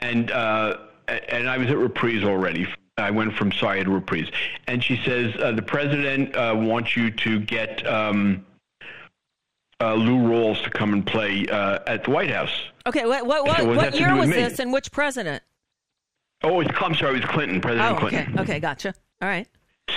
[0.00, 2.66] and uh, and I was at Reprise already.
[2.98, 4.30] I went from Sire to Reprise,
[4.68, 7.86] and she says uh, the president uh, wants you to get.
[7.86, 8.44] Um,
[9.78, 12.70] uh, Lou Rawls to come and play uh, at the White House.
[12.86, 13.04] Okay.
[13.06, 14.90] What what what, So what what does that have to year was this, and which
[14.92, 15.42] president?
[16.42, 18.08] Oh, it's, I'm sorry, it was Clinton, President Oh, okay.
[18.08, 18.38] Clinton.
[18.40, 18.94] Okay, gotcha.
[19.22, 19.48] All right.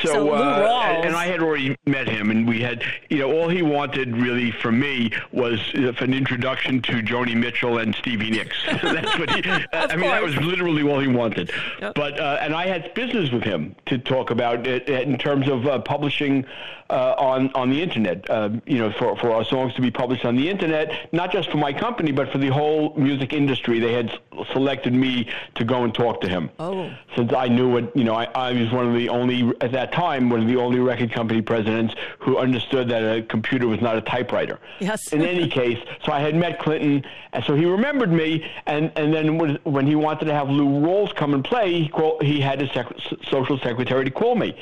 [0.04, 3.50] So, So uh, and, I had already met him, and we had, you know, all
[3.50, 8.56] he wanted really from me was an introduction to Joni Mitchell and Stevie Nicks.
[8.66, 9.42] That's what he.
[9.74, 11.52] I mean, that was literally all he wanted.
[11.82, 11.96] Yep.
[11.96, 15.66] But uh, and I had business with him to talk about it in terms of
[15.66, 16.46] uh, publishing
[16.90, 18.28] uh, on on the internet.
[18.30, 21.50] Uh, you know, for for our songs to be published on the internet, not just
[21.52, 23.80] for my company, but for the whole music industry.
[23.80, 24.12] They had
[24.54, 26.90] selected me to go and talk to him Oh.
[27.16, 29.92] since I knew what you know, I, I was one of the only at that
[29.92, 33.98] time one of the only record company presidents who understood that a computer was not
[33.98, 34.60] a typewriter.
[34.80, 35.12] Yes.
[35.14, 39.14] In any case, so I had met Clinton, and so he remembered me, and and
[39.14, 42.40] then when, when he wanted to have Lou Rawls come and play, he called, he
[42.40, 42.94] had his sec-
[43.30, 44.56] social secretary to call me.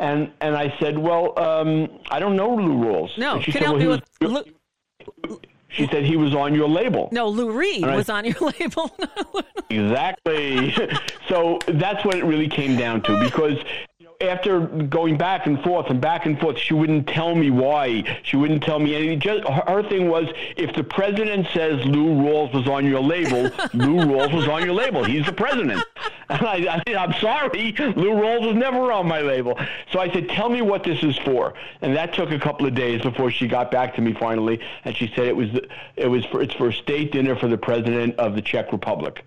[0.00, 3.16] And and I said, well, um, I don't know Lou Rawls.
[3.18, 4.44] No, And she can said, help well, with was-
[5.28, 7.08] Lou, She said he was on your label.
[7.12, 7.96] no Lou Reed right.
[7.96, 8.90] was on your label.
[9.68, 10.74] Exactly.
[11.28, 13.58] so that's what it really came down to because
[14.20, 18.20] after going back and forth and back and forth, she wouldn't tell me why.
[18.22, 19.20] She wouldn't tell me anything.
[19.20, 23.42] Just her thing was if the president says Lou Rawls was on your label,
[23.74, 25.02] Lou Rawls was on your label.
[25.04, 25.82] He's the president.
[26.28, 29.58] And I, I, I'm sorry, Lou Rawls was never on my label.
[29.90, 32.74] So I said, "Tell me what this is for." And that took a couple of
[32.74, 35.48] days before she got back to me finally, and she said it was
[35.96, 39.24] it was for it's for a state dinner for the president of the Czech Republic.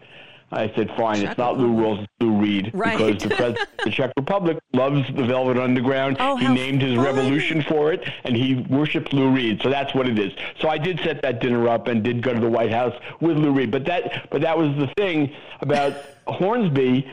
[0.54, 1.74] I said, fine, it's not Lou.
[1.74, 2.72] Rawls, it's Lou Reed.
[2.74, 2.98] Right.
[2.98, 6.18] Because the president of the Czech Republic loves the Velvet Underground.
[6.20, 7.06] Oh, he named his fun.
[7.06, 9.62] revolution for it, and he worshipped Lou Reed.
[9.62, 10.34] So that's what it is.
[10.60, 13.38] So I did set that dinner up and did go to the White House with
[13.38, 13.72] Lou Reed.
[13.72, 15.94] But that, but that was the thing about
[16.28, 17.12] Hornsby.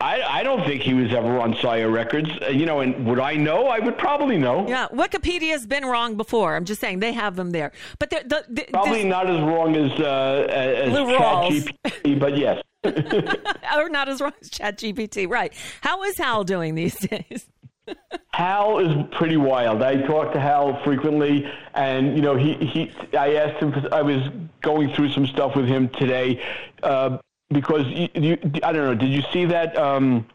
[0.00, 2.28] I, I don't think he was ever on Sire Records.
[2.42, 3.66] Uh, you know, and would I know?
[3.68, 4.68] I would probably know.
[4.68, 6.54] yeah, Wikipedia's been wrong before.
[6.54, 9.74] I'm just saying they have them there, but the, the, the, Probably not as wrong
[9.74, 12.62] as uh, as ChatGPT, but yes.
[12.84, 15.28] or not as wrong as ChatGPT.
[15.28, 15.54] Right?
[15.80, 17.48] How is Hal doing these days?
[18.32, 19.82] Hal is pretty wild.
[19.82, 22.92] I talk to Hal frequently, and you know, he he.
[23.16, 23.74] I asked him.
[23.92, 24.22] I was
[24.60, 26.42] going through some stuff with him today
[26.82, 27.18] uh,
[27.50, 28.94] because you, you, I don't know.
[28.94, 29.76] Did you see that?
[29.76, 30.26] Um,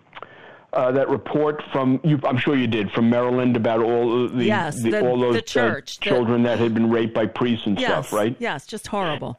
[0.74, 4.82] uh, that report from you, I'm sure you did from Maryland about all the, yes,
[4.82, 7.78] the, the all those the church, uh, children that had been raped by priests and
[7.78, 8.38] yes, stuff, right?
[8.40, 9.38] Yes, just horrible.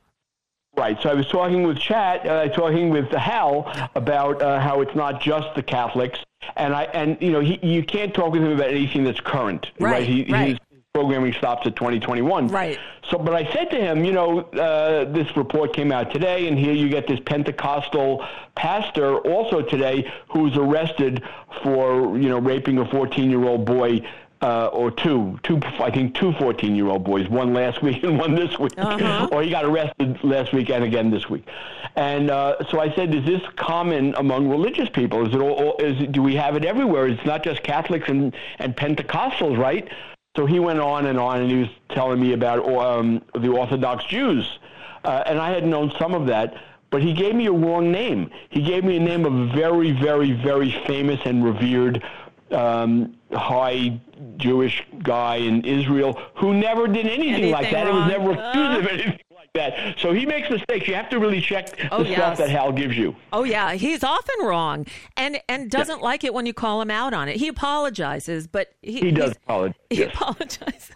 [0.77, 0.99] Right.
[1.03, 5.21] So I was talking with Chat, uh, talking with Hal about uh, how it's not
[5.21, 6.19] just the Catholics,
[6.57, 9.71] and I and you know he, you can't talk with him about anything that's current,
[9.79, 10.59] Right, He, right.
[10.97, 12.49] Programming stops at 2021.
[12.49, 12.79] Right.
[13.09, 16.59] So, but I said to him, you know, uh, this report came out today, and
[16.59, 18.23] here you get this Pentecostal
[18.57, 21.23] pastor also today who's arrested
[21.63, 24.07] for you know raping a 14 year old boy.
[24.43, 28.19] Uh, or two, two, I think two 14 year old boys, one last week and
[28.19, 28.73] one this week.
[28.77, 29.29] Uh-huh.
[29.31, 31.47] or he got arrested last week and again this week.
[31.95, 35.25] And uh, so I said, is this common among religious people?
[35.29, 37.07] Is it all, all- is it, do we have it everywhere?
[37.07, 39.89] It's not just Catholics and, and Pentecostals, right?
[40.37, 44.05] So he went on and on, and he was telling me about um, the Orthodox
[44.05, 44.59] Jews.
[45.05, 46.55] Uh, and I had known some of that,
[46.91, 48.31] but he gave me a wrong name.
[48.49, 52.03] He gave me a name of a very, very, very famous and revered
[52.51, 54.01] um, high
[54.37, 57.87] Jewish guy in Israel who never did anything, like Anything that.
[57.89, 59.99] It was never accused of anything like that.
[59.99, 60.89] So he makes mistakes.
[60.89, 62.39] You have to really check the Oh, stuff yes.
[62.39, 63.15] that Hal gives you.
[63.33, 64.87] Oh yeah, he's often wrong,
[65.17, 67.37] and and doesn't like it when you call him out on it.
[67.37, 69.75] He apologizes, but he, He does apologize.
[69.91, 70.15] He Yes.
[70.15, 70.91] apologizes.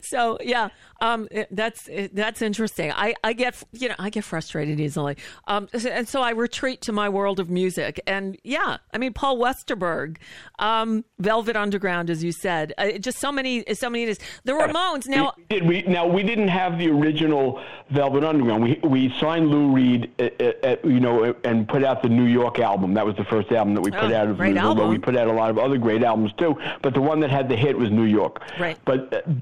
[0.00, 0.70] So yeah,
[1.00, 2.92] um, it- that's it- that's interesting.
[2.92, 6.92] I, I get you know I get frustrated easily, um, and so I retreat to
[6.92, 8.00] my world of music.
[8.06, 10.16] And yeah, I mean Paul Westerberg,
[10.58, 14.06] um, Velvet Underground, as you said, uh, just so many so many.
[14.44, 15.06] The Ramones.
[15.08, 18.62] Now we did we now we didn't have the original Velvet Underground.
[18.62, 22.24] We we signed Lou Reed, uh, uh, uh, you know, and put out the New
[22.26, 22.94] York album.
[22.94, 24.88] That was the first album that we put Oh, out of great But album.
[24.88, 26.56] we put out a lot of other great albums too.
[26.82, 28.42] But the one that had the hit was New York.
[28.58, 28.78] Right.
[28.84, 29.12] But.
[29.14, 29.32] Uh,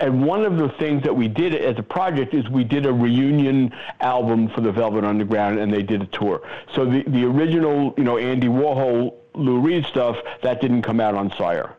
[0.00, 2.92] and one of the things that we did as a project is we did a
[2.92, 6.40] reunion album for the Velvet Underground, and they did a tour.
[6.74, 11.14] So the the original, you know, Andy Warhol, Lou Reed stuff that didn't come out
[11.14, 11.74] on Sire.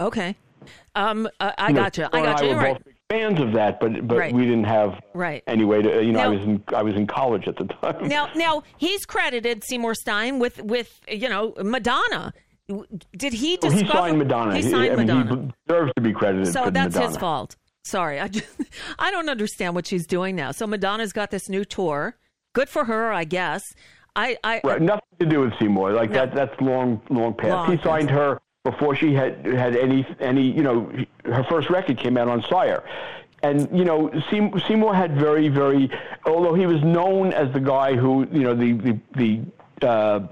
[0.00, 0.34] okay,
[0.94, 2.04] um, uh, I You know, got you.
[2.12, 2.48] I got you.
[2.48, 2.82] You're were right.
[3.10, 4.34] fans of that, but but Right.
[4.34, 5.42] we didn't have Right.
[5.46, 5.82] anyway.
[5.82, 8.08] To, you know, I was in I was in college at the time.
[8.08, 12.32] Now, now he's credited Seymour Stein with with you know Madonna.
[13.16, 13.84] Did he discover?
[13.84, 14.56] he signed Madonna.
[14.56, 15.42] He signed I mean, Madonna.
[15.42, 17.06] he deserves to be credited so that's Madonna.
[17.06, 17.56] his fault.
[17.84, 18.46] Sorry, I just
[18.98, 20.50] I don't understand what she's doing now.
[20.52, 22.16] So Madonna's got this new tour.
[22.54, 23.74] Good for her, I guess.
[24.16, 25.92] I, I Right, nothing to do with Seymour.
[25.92, 26.16] Like No.
[26.26, 26.34] that.
[26.34, 27.50] That's long, long past.
[27.50, 27.84] Long he past.
[27.86, 30.42] signed her before she had had any any.
[30.50, 30.90] You know,
[31.24, 32.82] her first record came out on Sire.
[33.42, 35.88] And you know, Seymour had very, very.
[36.24, 38.98] Although he was known as the guy who, you know, the the
[39.80, 39.86] the.
[39.86, 40.26] Uh,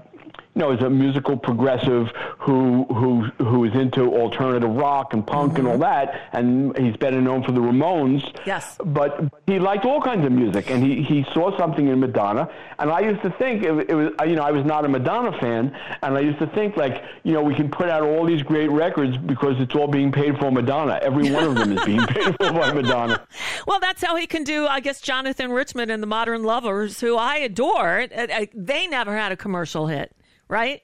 [0.59, 5.67] know, is a musical progressive who who who is into alternative rock and punk and
[5.67, 8.23] all that, and he's better known for the Ramones.
[8.45, 8.77] Yes.
[8.83, 12.49] But he liked all kinds of music, and he, he saw something in Madonna.
[12.79, 15.37] And I used to think it, it was, you know, I was not a Madonna
[15.39, 18.43] fan, and I used to think like, you know, we can put out all these
[18.43, 20.99] great records because it's all being paid for Madonna.
[21.01, 23.25] Every one of them is being paid for by Madonna.
[23.67, 24.67] well, that's how he can do.
[24.67, 29.15] I guess Jonathan Richman and the Modern Lovers, who I adore, uh, uh, they never
[29.15, 30.15] had a commercial hit,
[30.47, 30.81] right?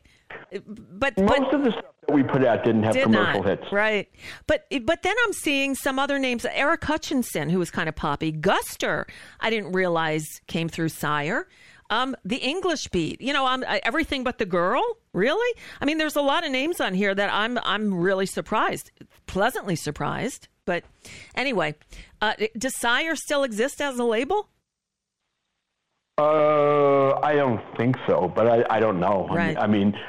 [0.52, 3.60] But but Most of the stuff that we put out didn't have did commercial not.
[3.60, 3.72] hits.
[3.72, 4.10] Right.
[4.48, 6.46] But but then I'm seeing some other names.
[6.46, 8.32] Eric Hutchinson, who was kind of poppy.
[8.32, 9.06] Guster,
[9.40, 11.48] I didn't realize came through Sire.
[11.90, 14.82] Um, the English beat, you know, I'm, everything but the girl.
[15.12, 15.60] Really?
[15.82, 18.92] I mean, there's a lot of names on here that I'm I'm really surprised,
[19.28, 20.48] pleasantly surprised.
[20.64, 20.86] But
[21.36, 21.76] anyway,
[22.22, 24.48] uh, does Sire still exist as a label?
[26.18, 29.26] Uh, I don't think so, but I, I don't know.
[29.30, 29.58] I mean- Right.
[29.58, 30.00] I mean,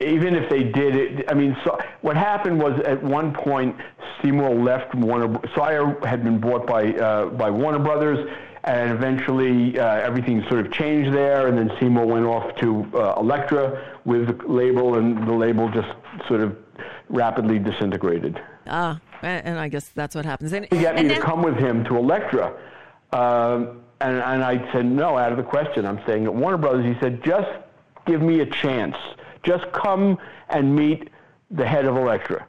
[0.00, 3.76] even if they did it, I mean, so what happened was at one point
[4.22, 5.38] Seymour left Warner.
[5.54, 8.26] Sire had been bought by uh, by Warner Brothers,
[8.64, 11.48] and eventually uh, everything sort of changed there.
[11.48, 15.88] And then Seymour went off to uh, Elektra with the label, and the label just
[16.28, 16.56] sort of
[17.10, 18.40] rapidly disintegrated.
[18.68, 20.54] Ah, and I guess that's what happens.
[20.54, 22.54] And, He got me and to then- come with him to Elektra.
[23.12, 25.84] Um, and, and I said, no, out of the question.
[25.84, 26.84] I'm staying at Warner Brothers.
[26.84, 27.48] He said, just
[28.06, 28.96] give me a chance.
[29.42, 31.10] Just come and meet
[31.50, 32.46] the head of Elektra.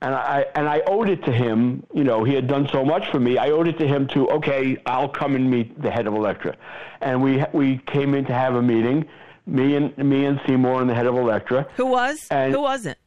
[0.00, 3.10] And I, and I owed it to him, you know, he had done so much
[3.10, 3.36] for me.
[3.36, 6.56] I owed it to him to, okay, I'll come and meet the head of Elektra.
[7.00, 9.08] And we, we came in to have a meeting,
[9.46, 11.66] me and, me and Seymour and the head of Elektra.
[11.74, 12.28] who was?
[12.30, 12.98] and- who wasn't?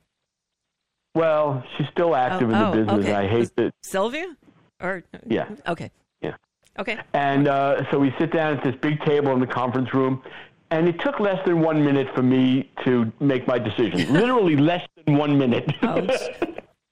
[1.13, 2.99] Well, she's still active in the oh, oh business.
[3.05, 3.13] okay.
[3.13, 3.73] I hate that.
[3.83, 4.33] Sylvia?
[4.79, 5.49] Or Yeah.
[5.67, 5.91] Okay.
[6.79, 6.97] Okay.
[7.13, 10.23] And uh, so we sit down at this big table in the conference room,
[10.69, 14.13] and it took less than one minute for me to make my decision.
[14.13, 15.71] Literally less than one minute.
[15.81, 16.11] Ouch.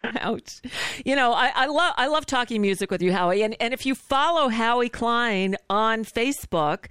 [0.21, 0.61] Ouch.
[1.05, 3.43] You know, I, I love I love talking music with you, Howie.
[3.43, 6.87] And and if you follow Howie Klein on Facebook,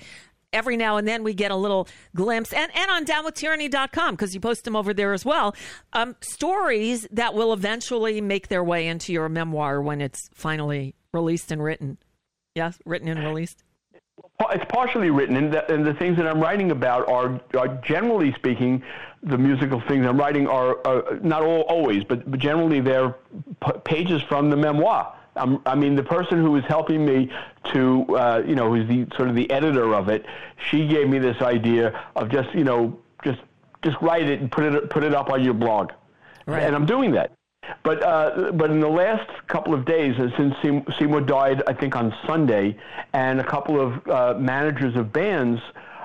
[0.53, 4.41] every now and then we get a little glimpse and, and on downwithtyranny.com because you
[4.41, 5.55] post them over there as well
[5.93, 11.53] um, stories that will eventually make their way into your memoir when it's finally released
[11.53, 11.99] and written
[12.59, 13.65] yes written and released
[14.51, 18.33] it's partially written, and the, and the, things that I'm writing about are, are, generally
[18.35, 18.83] speaking,
[19.23, 23.17] the musical things I'm writing are, are not all, always, but, but generally they're
[23.65, 25.15] p- pages from the memoir.
[25.37, 27.31] I'm, i mean, the person who was helping me
[27.73, 30.25] to, uh, you know, who's the sort of the editor of it,
[30.71, 33.41] she gave me this idea of just, you know, just
[33.83, 35.93] just write it and put it put it up on your blog,
[36.47, 36.65] right.
[36.65, 37.31] and I'm doing that.
[37.83, 40.55] But uh, but in the last couple of days, uh, since
[40.99, 42.77] Seymour died, I think on Sunday,
[43.13, 45.61] and a couple of uh, managers of bands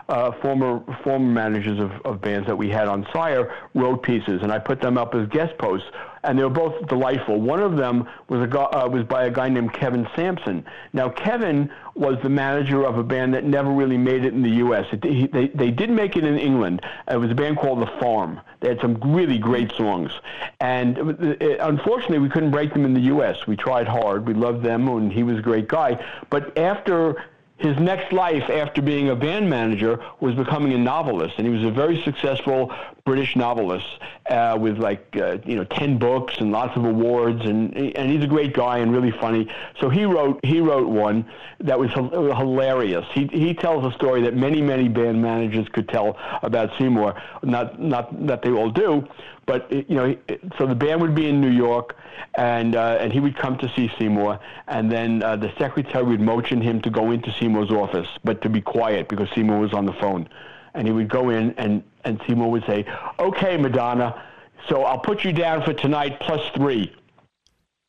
[0.09, 4.51] uh, former former managers of, of bands that we had on Sire wrote pieces, and
[4.51, 5.87] I put them up as guest posts,
[6.23, 7.39] and they were both delightful.
[7.39, 10.65] One of them was a uh, was by a guy named Kevin Sampson.
[10.91, 14.49] Now Kevin was the manager of a band that never really made it in the
[14.49, 14.85] U.S.
[14.91, 16.81] It, he, they they did make it in England.
[17.07, 18.41] It was a band called The Farm.
[18.59, 20.11] They had some really great songs,
[20.59, 23.47] and it, it, unfortunately we couldn't break them in the U.S.
[23.47, 24.27] We tried hard.
[24.27, 26.03] We loved them, and he was a great guy.
[26.29, 27.23] But after
[27.63, 31.63] his next life after being a band manager was becoming a novelist, and he was
[31.63, 32.69] a very successful
[33.05, 33.87] British novelist
[34.29, 38.23] uh, with like uh, you know ten books and lots of awards, and and he's
[38.23, 39.47] a great guy and really funny.
[39.79, 41.25] So he wrote he wrote one
[41.61, 43.05] that was hilarious.
[43.13, 47.15] He he tells a story that many many band managers could tell about Seymour.
[47.43, 49.07] Not not that they all do,
[49.45, 50.15] but you know,
[50.57, 51.97] so the band would be in New York,
[52.35, 56.21] and uh, and he would come to see Seymour, and then uh, the secretary would
[56.21, 59.85] motion him to go into Seymour's office, but to be quiet because Seymour was on
[59.85, 60.27] the phone,
[60.73, 62.85] and he would go in, and and Seymour would say,
[63.19, 64.23] "Okay, Madonna,
[64.69, 66.93] so I'll put you down for tonight plus three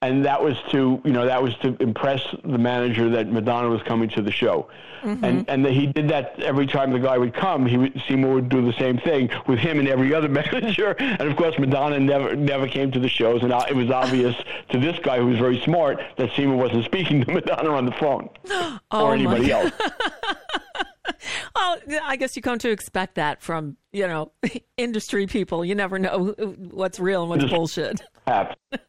[0.05, 3.83] and that was to you know that was to impress the manager that Madonna was
[3.83, 4.69] coming to the show,
[5.03, 5.25] mm-hmm.
[5.25, 7.67] and and the, he did that every time the guy would come.
[7.67, 11.23] He would Seymour would do the same thing with him and every other manager, and
[11.23, 14.37] of course Madonna never never came to the shows, and it was obvious
[14.71, 17.93] to this guy who was very smart that Seymour wasn't speaking to Madonna on the
[17.93, 19.73] phone oh or anybody else.
[21.57, 24.33] well, I guess you come to expect that from you know
[24.77, 25.65] industry people.
[25.65, 26.35] You never know
[26.71, 28.03] what's real and what's bullshit.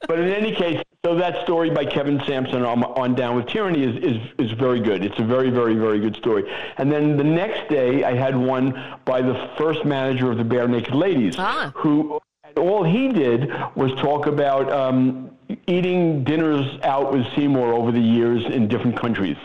[0.08, 3.84] But in any case, so that story by Kevin Sampson on, on Down with Tyranny
[3.84, 5.04] is, is is very good.
[5.04, 6.50] It's a very very very good story.
[6.78, 10.94] And then the next day, I had one by the first manager of the Barenaked
[10.94, 11.74] Ladies, ah.
[11.76, 12.22] who
[12.56, 15.32] all he did was talk about um,
[15.68, 19.38] eating dinners out with Seymour over the years in different countries.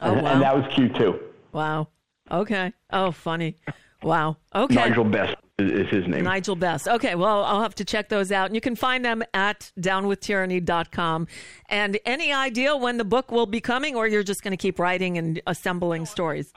[0.00, 0.32] Oh, and, wow.
[0.32, 1.18] and that was cute too.
[1.52, 1.88] Wow.
[2.30, 2.72] Okay.
[2.90, 3.56] Oh, funny.
[4.02, 4.36] Wow.
[4.54, 4.74] Okay.
[4.74, 6.22] Nigel Best is his name.
[6.22, 6.86] Nigel Best.
[6.86, 8.46] Okay, well, I'll have to check those out.
[8.46, 11.26] And you can find them at downwithtyranny.com.
[11.68, 14.78] And any idea when the book will be coming, or you're just going to keep
[14.78, 16.52] writing and assembling stories?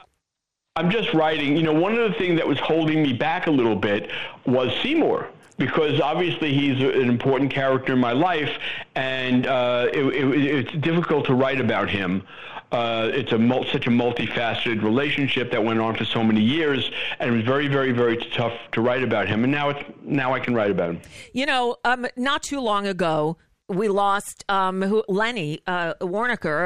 [0.76, 1.56] I'm just writing.
[1.56, 4.10] You know, one of the things that was holding me back a little bit
[4.46, 5.28] was Seymour
[5.66, 8.50] because obviously he's an important character in my life,
[8.96, 12.26] and uh, it, it, it's difficult to write about him.
[12.72, 13.38] Uh, it's a
[13.70, 16.90] such a multifaceted relationship that went on for so many years,
[17.20, 19.44] and it was very, very, very tough to write about him.
[19.44, 21.00] And now it's now I can write about him.
[21.32, 23.36] You know, um, not too long ago,
[23.72, 25.94] we lost um, who, Lenny uh,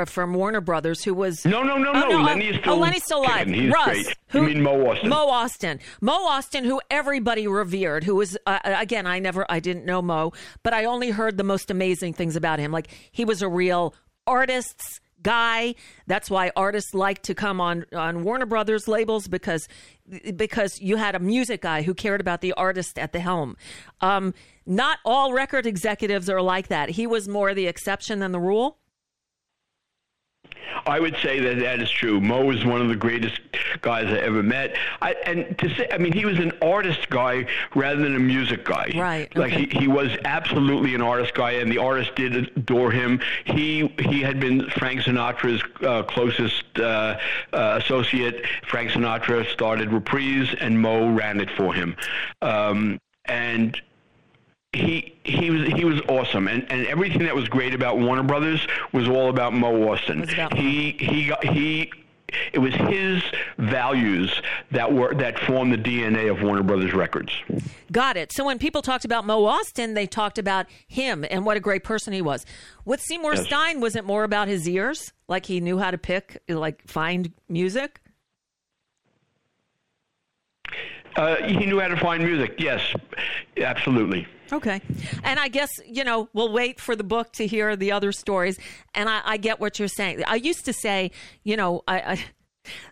[0.06, 2.22] from Warner Brothers, who was no, no, no, oh, no.
[2.22, 3.46] Lenny is still, oh, Lenny's still alive.
[3.46, 4.16] He's Russ, great.
[4.28, 5.08] who, you mean Mo Ostin?
[5.08, 8.04] Mo Ostin, Mo Ostin, who everybody revered.
[8.04, 10.32] Who was uh, again, I never, I didn't know Mo,
[10.62, 12.72] but I only heard the most amazing things about him.
[12.72, 13.94] Like he was a real
[14.26, 15.74] artist's guy.
[16.06, 19.68] That's why artists like to come on on Warner Brothers labels because
[20.36, 23.56] because you had a music guy who cared about the artist at the helm.
[24.00, 26.90] Um, not all record executives are like that.
[26.90, 28.78] He was more the exception than the rule.
[30.86, 32.20] I would say that that is true.
[32.20, 33.40] Mo is one of the greatest
[33.82, 34.76] guys I ever met.
[35.00, 38.64] I, and to say, I mean, he was an artist guy rather than a music
[38.64, 38.92] guy.
[38.94, 39.34] Right.
[39.36, 39.66] Like okay.
[39.66, 43.20] he, he was absolutely an artist guy, and the artist did adore him.
[43.44, 47.18] He he had been Frank Sinatra's uh, closest uh,
[47.52, 48.44] uh, associate.
[48.66, 51.96] Frank Sinatra started Reprise, and Mo ran it for him.
[52.42, 53.80] Um, and
[54.76, 58.66] he he was he was awesome, and and everything that was great about Warner Brothers
[58.92, 60.32] was all about Mo Ostin.
[60.32, 61.92] About he he he.
[62.52, 63.22] It was his
[63.56, 67.32] values that were that formed the DNA of Warner Brothers Records.
[67.92, 68.32] Got it.
[68.32, 71.84] So when people talked about Mo Ostin, they talked about him and what a great
[71.84, 72.44] person he was.
[72.84, 73.46] With Seymour Yes.
[73.46, 75.12] Stein, was it more about his ears?
[75.28, 78.00] Like he knew how to pick, like find music?
[81.14, 82.56] Uh, he knew how to find music.
[82.58, 82.82] Yes,
[83.56, 84.26] absolutely.
[84.52, 84.80] Okay.
[85.24, 88.58] And I guess, you know, we'll wait for the book to hear the other stories.
[88.94, 90.22] And I, I get what you're saying.
[90.26, 91.10] I used to say,
[91.42, 92.24] you know, I, I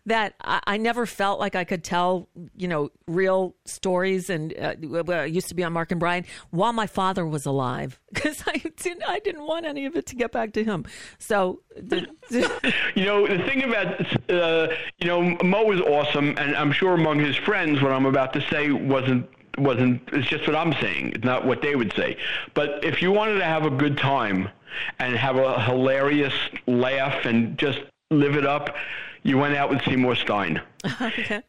[0.07, 4.31] that I, never felt like I could tell, you know, real stories.
[4.31, 4.75] And uh,
[5.09, 8.59] I used to be on Mark and Brian while my father was alive because I
[8.59, 10.85] didn't, I didn't want any of it to get back to him.
[11.19, 12.07] So, the,
[12.95, 17.21] you know, the thing about, uh, you know, Mo was awesome, and I'm sure among
[17.21, 19.29] his friends, what I'm about to say wasn't
[19.59, 21.17] wasn't it's just what I'm saying.
[21.23, 22.17] Not what they would say.
[22.55, 24.49] But if you wanted to have a good time
[24.99, 26.35] and have a hilarious
[26.67, 27.81] laugh and just
[28.11, 28.75] live it up,
[29.23, 30.61] you went out with Seymour Stein.
[31.01, 31.43] okay.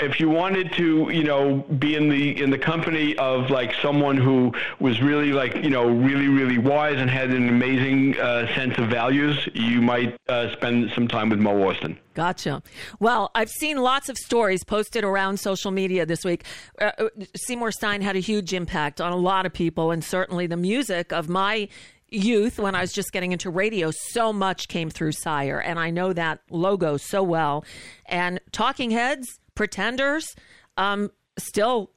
[0.00, 4.16] If you wanted to, you know, be in the in the company of like someone
[4.16, 8.78] who was really like, you know, really really wise and had an amazing uh, sense
[8.78, 11.96] of values, you might uh, spend some time with Mo Ostin.
[12.14, 12.62] Gotcha.
[12.98, 16.44] Well, I've seen lots of stories posted around social media this week.
[16.80, 20.46] Uh, uh Seymour Stein had a huge impact on a lot of people, and certainly
[20.46, 21.68] the music of my
[22.10, 25.90] youth when I was just getting into radio, so much came through Sire, and I
[25.90, 27.64] know that logo so well.
[28.06, 30.36] And Talking Heads, Pretenders,
[30.76, 31.90] um, still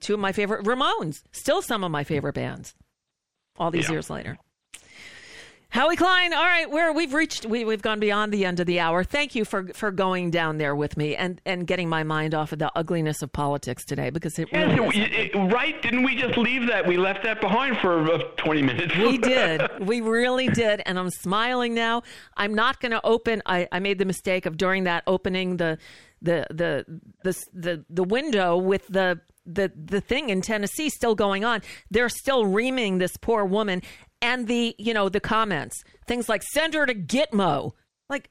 [0.00, 2.74] two of my favorite Ramones, still some of my favorite bands.
[3.58, 3.92] All these yeah.
[3.92, 4.38] years later.
[5.70, 6.32] Howie Klein.
[6.32, 9.04] All right, where we've reached, we, we've gone beyond the end of the hour.
[9.04, 12.52] Thank you for for going down there with me and and getting my mind off
[12.52, 15.80] of the ugliness of politics today because it really yes, it, right.
[15.80, 16.86] Didn't we just leave that?
[16.86, 18.94] We left that behind for uh, twenty minutes.
[18.96, 19.62] we did.
[19.80, 22.02] We really did, and I'm smiling now.
[22.36, 23.40] I'm not going to open.
[23.46, 25.78] I, I made the mistake of during that opening the
[26.22, 26.84] the the
[27.22, 31.62] the the, the window with the the the thing in Tennessee still going on.
[31.90, 33.82] They're still reaming this poor woman,
[34.20, 35.82] and the you know the comments.
[36.06, 37.72] Things like send her to gitmo.
[38.08, 38.30] Like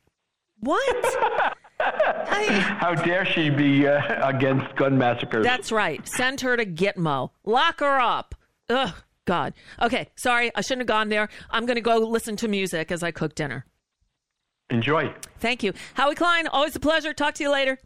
[0.60, 0.96] what?
[1.82, 2.44] I,
[2.80, 5.46] how dare she be uh, against gun massacres?
[5.46, 6.06] That's right.
[6.08, 7.30] Send her to gitmo.
[7.46, 8.36] Lock her up.
[8.70, 8.94] Ugh
[9.30, 9.54] god.
[9.80, 10.52] Okay sorry.
[10.56, 11.30] I shouldn't have gone there.
[11.52, 13.64] I'm going to go listen to music as i cook dinner
[14.70, 17.78] enjoy thank you howie klein always a pleasure talk to you later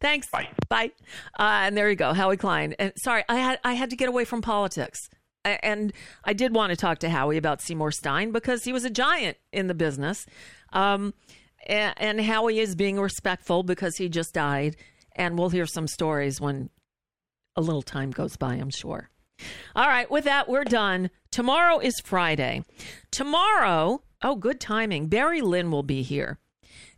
[0.00, 0.90] thanks bye bye
[1.38, 4.08] uh, and there you go howie klein and sorry i had i had to get
[4.08, 5.08] away from politics
[5.44, 5.92] and
[6.24, 9.36] I did want to talk to Howie about Seymour Stein because he was a giant
[9.52, 10.26] in the business.
[10.72, 11.14] Um,
[11.66, 14.76] and, and, Howie is being respectful because he just died.
[15.16, 16.70] And we'll hear some stories when
[17.56, 19.10] a little time goes by, I'm sure.
[19.76, 21.10] All right, with that, we're done.
[21.30, 22.64] Tomorrow is Friday.
[23.10, 25.06] Tomorrow, oh, good timing.
[25.06, 26.38] Barry Lynn will be here.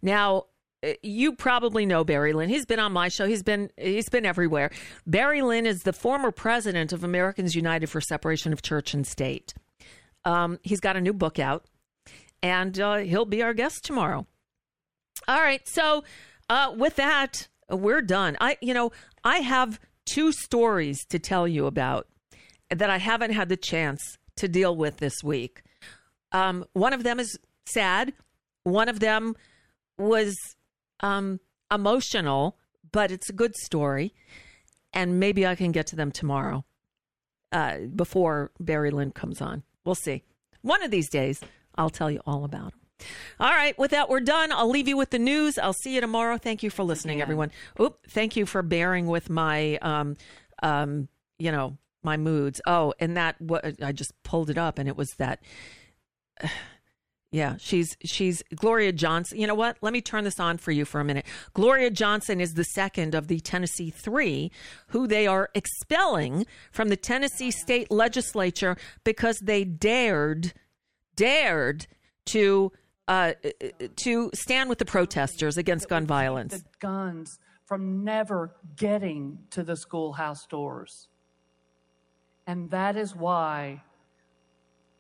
[0.00, 0.44] Now,
[0.86, 2.48] uh, you probably know Barry Lynn.
[2.48, 3.26] He's been on my show.
[3.26, 4.70] He's been he's been everywhere.
[5.06, 9.52] Barry Lynn is the former president of Americans United for Separation of Church and State.
[10.24, 11.66] Um, he's got a new book out,
[12.42, 14.26] and uh, he'll be our guest tomorrow.
[15.28, 15.66] All right.
[15.68, 16.04] So
[16.48, 18.36] uh, with that, we're done.
[18.40, 18.92] I you know
[19.24, 22.06] I have two stories to tell you about
[22.70, 25.62] that I haven't had the chance to deal with this week.
[26.32, 28.12] Um, one of them is sad.
[28.64, 29.34] One of them
[29.98, 30.36] was
[31.00, 31.40] um,
[31.72, 32.56] emotional,
[32.92, 34.14] but it's a good story.
[34.92, 36.64] And maybe I can get to them tomorrow
[37.52, 39.62] uh, before Barry Lynn comes on.
[39.84, 40.24] We'll see.
[40.62, 41.40] One of these days,
[41.76, 42.80] I'll tell you all about them.
[43.38, 44.52] All right, with that, we're done.
[44.52, 45.58] I'll leave you with the news.
[45.58, 46.38] I'll see you tomorrow.
[46.38, 47.24] Thank you for listening, yeah.
[47.24, 47.50] everyone.
[47.78, 50.16] Oop, thank you for bearing with my, um,
[50.62, 51.08] um,
[51.38, 52.60] you know, my moods.
[52.66, 55.40] Oh, and that what I just pulled it up, and it was that.
[57.32, 59.38] Yeah, she's she's Gloria Johnson.
[59.38, 59.76] You know what?
[59.82, 61.26] Let me turn this on for you for a minute.
[61.54, 64.50] Gloria Johnson is the second of the Tennessee 3
[64.88, 70.54] who they are expelling from the Tennessee state legislature because they dared
[71.16, 71.86] dared
[72.26, 72.72] to
[73.08, 73.32] uh,
[73.96, 76.54] to stand with the protesters against gun violence.
[76.54, 81.08] The guns from never getting to the schoolhouse doors.
[82.46, 83.82] And that is why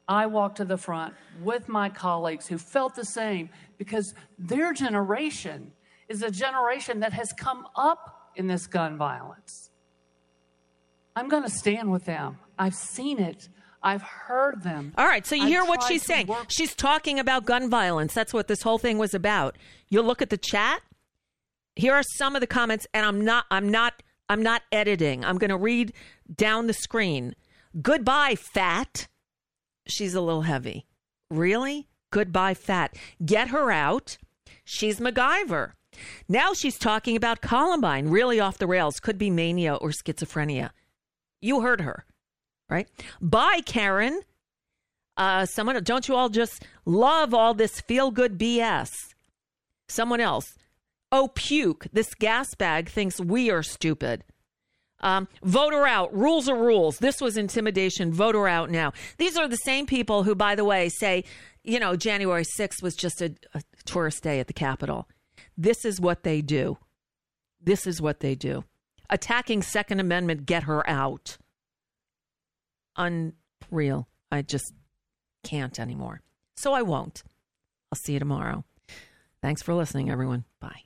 [0.08, 5.72] I walked to the front with my colleagues who felt the same because their generation
[6.08, 9.70] is a generation that has come up in this gun violence.
[11.16, 12.38] I'm going to stand with them.
[12.58, 13.48] I've seen it.
[13.82, 14.92] I've heard them.
[14.96, 16.26] All right, so you hear what she's saying.
[16.26, 18.14] Work- she's talking about gun violence.
[18.14, 19.56] That's what this whole thing was about.
[19.88, 20.82] You'll look at the chat.
[21.74, 25.24] Here are some of the comments and I'm not I'm not I'm not editing.
[25.24, 25.92] I'm going to read
[26.34, 27.34] down the screen.
[27.80, 29.06] Goodbye, fat
[29.86, 30.86] she's a little heavy.
[31.30, 31.88] Really?
[32.10, 32.96] Goodbye, fat.
[33.24, 34.18] Get her out.
[34.64, 35.72] She's MacGyver.
[36.28, 39.00] Now she's talking about Columbine, really off the rails.
[39.00, 40.70] Could be mania or schizophrenia.
[41.40, 42.04] You heard her,
[42.68, 42.88] right?
[43.20, 44.20] Bye, Karen.
[45.16, 49.14] Uh, someone, don't you all just love all this feel good BS?
[49.88, 50.56] Someone else.
[51.10, 51.86] Oh, puke.
[51.92, 54.24] This gas bag thinks we are stupid.
[55.00, 56.14] Um, vote her out.
[56.14, 56.98] Rules are rules.
[56.98, 58.12] This was intimidation.
[58.12, 58.92] Voter out now.
[59.18, 61.24] These are the same people who, by the way, say,
[61.62, 65.08] you know, January 6th was just a, a tourist day at the Capitol.
[65.56, 66.78] This is what they do.
[67.62, 68.64] This is what they do.
[69.10, 71.36] Attacking Second Amendment, get her out.
[72.96, 74.08] Unreal.
[74.30, 74.72] I just
[75.44, 76.22] can't anymore.
[76.56, 77.22] So I won't.
[77.92, 78.64] I'll see you tomorrow.
[79.42, 80.44] Thanks for listening, everyone.
[80.60, 80.85] Bye.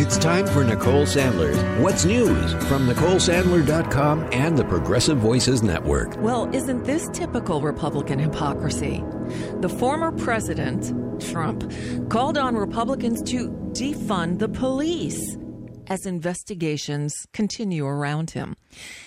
[0.00, 6.16] It's time for Nicole Sandler's What's News from NicoleSandler.com and the Progressive Voices Network.
[6.18, 9.02] Well, isn't this typical Republican hypocrisy?
[9.56, 11.68] The former president, Trump,
[12.10, 15.36] called on Republicans to defund the police
[15.88, 18.54] as investigations continue around him.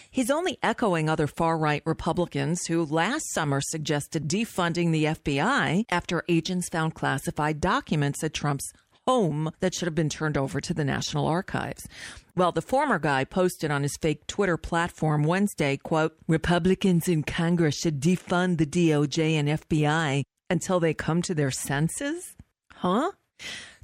[0.10, 6.26] He's only echoing other far right Republicans who last summer suggested defunding the FBI after
[6.28, 8.74] agents found classified documents at Trump's
[9.08, 11.88] home that should have been turned over to the National Archives.
[12.36, 17.76] Well, the former guy posted on his fake Twitter platform Wednesday, quote, Republicans in Congress
[17.76, 22.36] should defund the DOJ and FBI until they come to their senses?
[22.74, 23.12] Huh?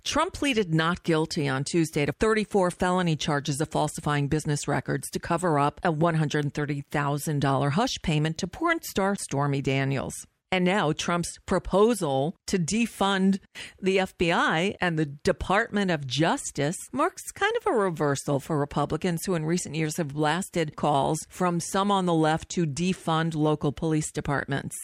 [0.03, 5.19] Trump pleaded not guilty on Tuesday to 34 felony charges of falsifying business records to
[5.19, 10.25] cover up a $130,000 hush payment to porn star Stormy Daniels.
[10.51, 13.39] And now Trump's proposal to defund
[13.81, 19.35] the FBI and the Department of Justice marks kind of a reversal for Republicans who
[19.35, 24.09] in recent years have blasted calls from some on the left to defund local police
[24.09, 24.77] departments.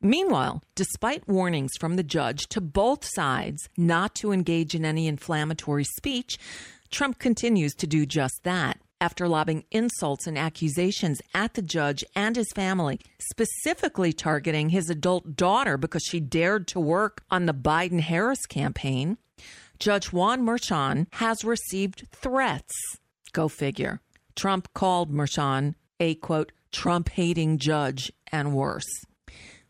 [0.00, 5.84] Meanwhile, despite warnings from the judge to both sides not to engage in any inflammatory
[5.84, 6.38] speech,
[6.90, 12.36] Trump continues to do just that after lobbing insults and accusations at the judge and
[12.36, 18.00] his family, specifically targeting his adult daughter because she dared to work on the Biden
[18.00, 19.16] Harris campaign.
[19.78, 22.74] Judge Juan Merchan has received threats.
[23.32, 24.00] Go figure.
[24.36, 28.88] Trump called Merchan a quote, Trump hating judge and worse.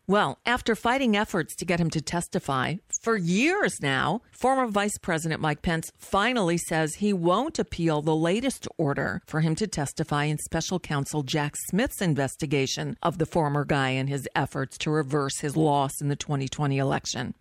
[0.07, 5.41] Well, after fighting efforts to get him to testify for years now, former Vice President
[5.41, 10.37] Mike Pence finally says he won't appeal the latest order for him to testify in
[10.37, 15.57] special counsel Jack Smith's investigation of the former guy and his efforts to reverse his
[15.57, 17.33] loss in the 2020 election.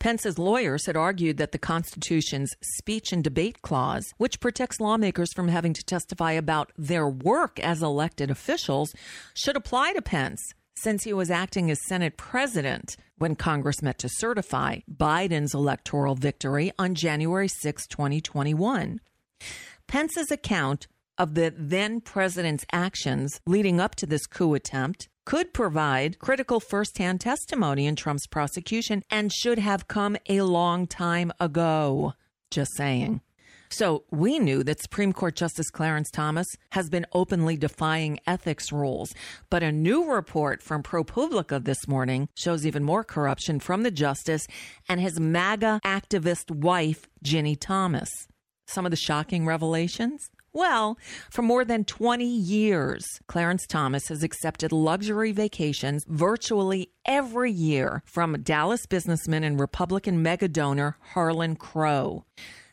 [0.00, 5.48] Pence's lawyers had argued that the Constitution's speech and debate clause, which protects lawmakers from
[5.48, 8.92] having to testify about their work as elected officials,
[9.32, 14.08] should apply to Pence since he was acting as Senate president when Congress met to
[14.08, 19.00] certify Biden's electoral victory on January 6, 2021.
[19.86, 20.86] Pence's account
[21.18, 27.20] of the then president's actions leading up to this coup attempt could provide critical firsthand
[27.20, 32.14] testimony in Trump's prosecution and should have come a long time ago.
[32.50, 33.20] Just saying.
[33.68, 39.14] So we knew that Supreme Court Justice Clarence Thomas has been openly defying ethics rules.
[39.50, 44.46] But a new report from ProPublica this morning shows even more corruption from the justice
[44.88, 48.08] and his MAGA activist wife, Ginni Thomas.
[48.66, 50.30] Some of the shocking revelations?
[50.52, 50.96] Well,
[51.30, 58.40] for more than 20 years, Clarence Thomas has accepted luxury vacations virtually every year from
[58.40, 62.24] Dallas businessman and Republican mega donor Harlan Crow.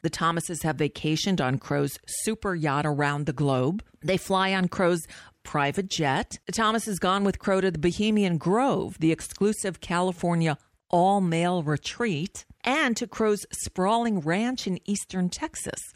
[0.01, 3.83] The Thomases have vacationed on Crow's super yacht around the globe.
[4.03, 5.05] They fly on Crow's
[5.43, 6.39] private jet.
[6.51, 10.57] Thomas has gone with Crow to the Bohemian Grove, the exclusive California
[10.89, 15.93] all male retreat, and to Crow's sprawling ranch in eastern Texas.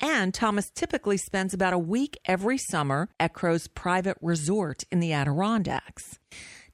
[0.00, 5.12] And Thomas typically spends about a week every summer at Crow's private resort in the
[5.12, 6.18] Adirondacks.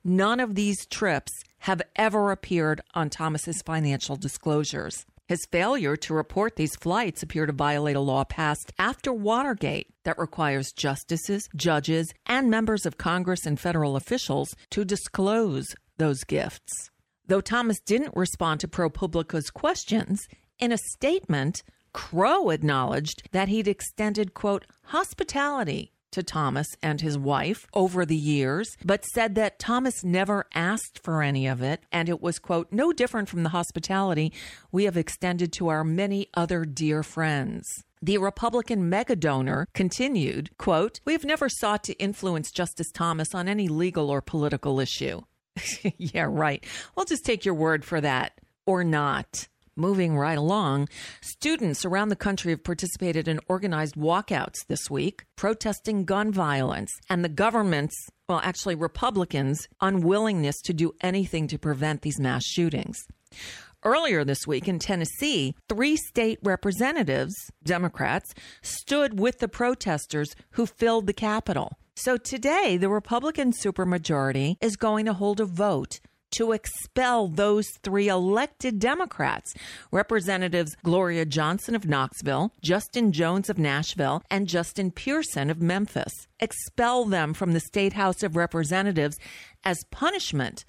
[0.02, 5.05] None of these trips have ever appeared on Thomas's financial disclosures.
[5.31, 10.19] His failure to report these flights appear to violate a law passed after Watergate that
[10.19, 16.90] requires justices, judges, and members of Congress and federal officials to disclose those gifts.
[17.28, 20.27] Though Thomas didn't respond to ProPublica's questions,
[20.59, 21.62] in a statement,
[21.93, 28.77] Crow acknowledged that he'd extended, quote, hospitality to Thomas and his wife over the years,
[28.85, 32.93] but said that Thomas never asked for any of it, and it was, quote, no
[32.93, 34.32] different from the hospitality
[34.73, 37.85] we have extended to our many other dear friends.
[38.03, 43.69] The Republican mega donor continued, quote, We've never sought to influence Justice Thomas on any
[43.69, 45.20] legal or political issue.
[45.99, 46.65] yeah, right.
[46.97, 48.41] We'll just take your word for that.
[48.65, 49.49] Or not.
[49.81, 50.90] Moving right along,
[51.23, 57.24] students around the country have participated in organized walkouts this week, protesting gun violence and
[57.24, 57.97] the government's,
[58.28, 63.07] well, actually, Republicans' unwillingness to do anything to prevent these mass shootings.
[63.82, 67.35] Earlier this week in Tennessee, three state representatives,
[67.65, 71.78] Democrats, stood with the protesters who filled the Capitol.
[71.97, 76.01] So today, the Republican supermajority is going to hold a vote
[76.32, 79.55] to expel those three elected Democrats
[79.90, 86.12] Representatives Gloria Johnson of Knoxville, Justin Jones of Nashville, and Justin Pearson of Memphis.
[86.39, 89.19] Expel them from the State House of Representatives
[89.65, 90.65] as punishment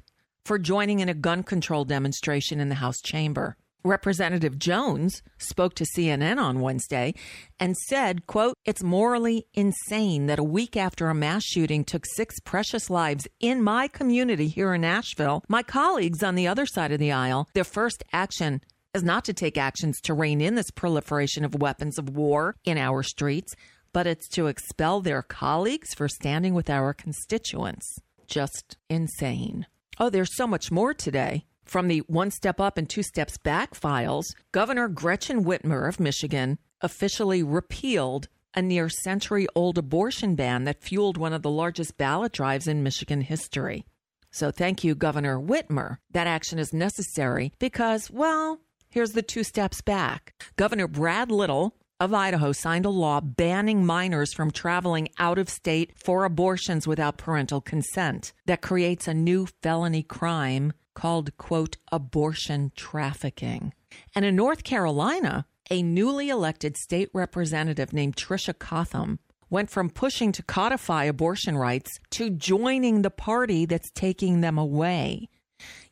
[0.45, 3.55] for joining in a gun control demonstration in the House chamber.
[3.83, 7.13] Representative Jones spoke to CNN on Wednesday
[7.59, 12.39] and said, quote, "It's morally insane that a week after a mass shooting took 6
[12.41, 16.99] precious lives in my community here in Nashville, my colleagues on the other side of
[16.99, 18.61] the aisle, their first action
[18.93, 22.77] is not to take actions to rein in this proliferation of weapons of war in
[22.77, 23.55] our streets,
[23.93, 29.65] but it's to expel their colleagues for standing with our constituents." Just insane.
[29.99, 31.45] Oh, there's so much more today.
[31.71, 36.59] From the One Step Up and Two Steps Back files, Governor Gretchen Whitmer of Michigan
[36.81, 42.33] officially repealed a near century old abortion ban that fueled one of the largest ballot
[42.33, 43.85] drives in Michigan history.
[44.31, 45.99] So thank you, Governor Whitmer.
[46.11, 50.33] That action is necessary because, well, here's the two steps back.
[50.57, 55.93] Governor Brad Little of Idaho signed a law banning minors from traveling out of state
[55.95, 63.73] for abortions without parental consent that creates a new felony crime called, quote, abortion trafficking.
[64.15, 69.19] And in North Carolina, a newly elected state representative named Tricia Cotham
[69.49, 75.27] went from pushing to codify abortion rights to joining the party that's taking them away.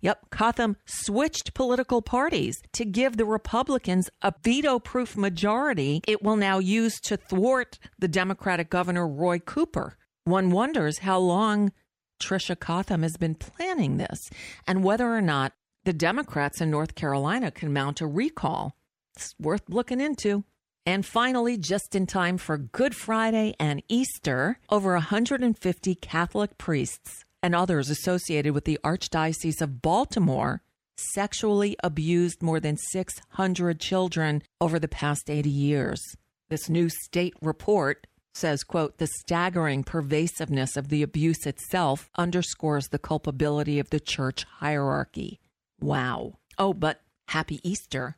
[0.02, 6.38] Yep, Cotham switched political parties to give the Republicans a veto proof majority it will
[6.38, 9.98] now use to thwart the Democratic Governor Roy Cooper.
[10.24, 11.72] One wonders how long
[12.20, 14.30] Tricia Cotham has been planning this
[14.68, 15.54] and whether or not
[15.86, 18.76] the Democrats in North Carolina can mount a recall.
[19.16, 20.44] It's worth looking into.
[20.86, 27.56] And finally, just in time for Good Friday and Easter, over 150 Catholic priests and
[27.56, 30.62] others associated with the Archdiocese of Baltimore
[30.98, 36.02] sexually abused more than 600 children over the past 80 years.
[36.50, 38.08] This new state report
[38.40, 44.46] says, quote, the staggering pervasiveness of the abuse itself underscores the culpability of the church
[44.60, 45.40] hierarchy.
[45.80, 46.40] Wow.
[46.58, 48.18] Oh, but happy Easter,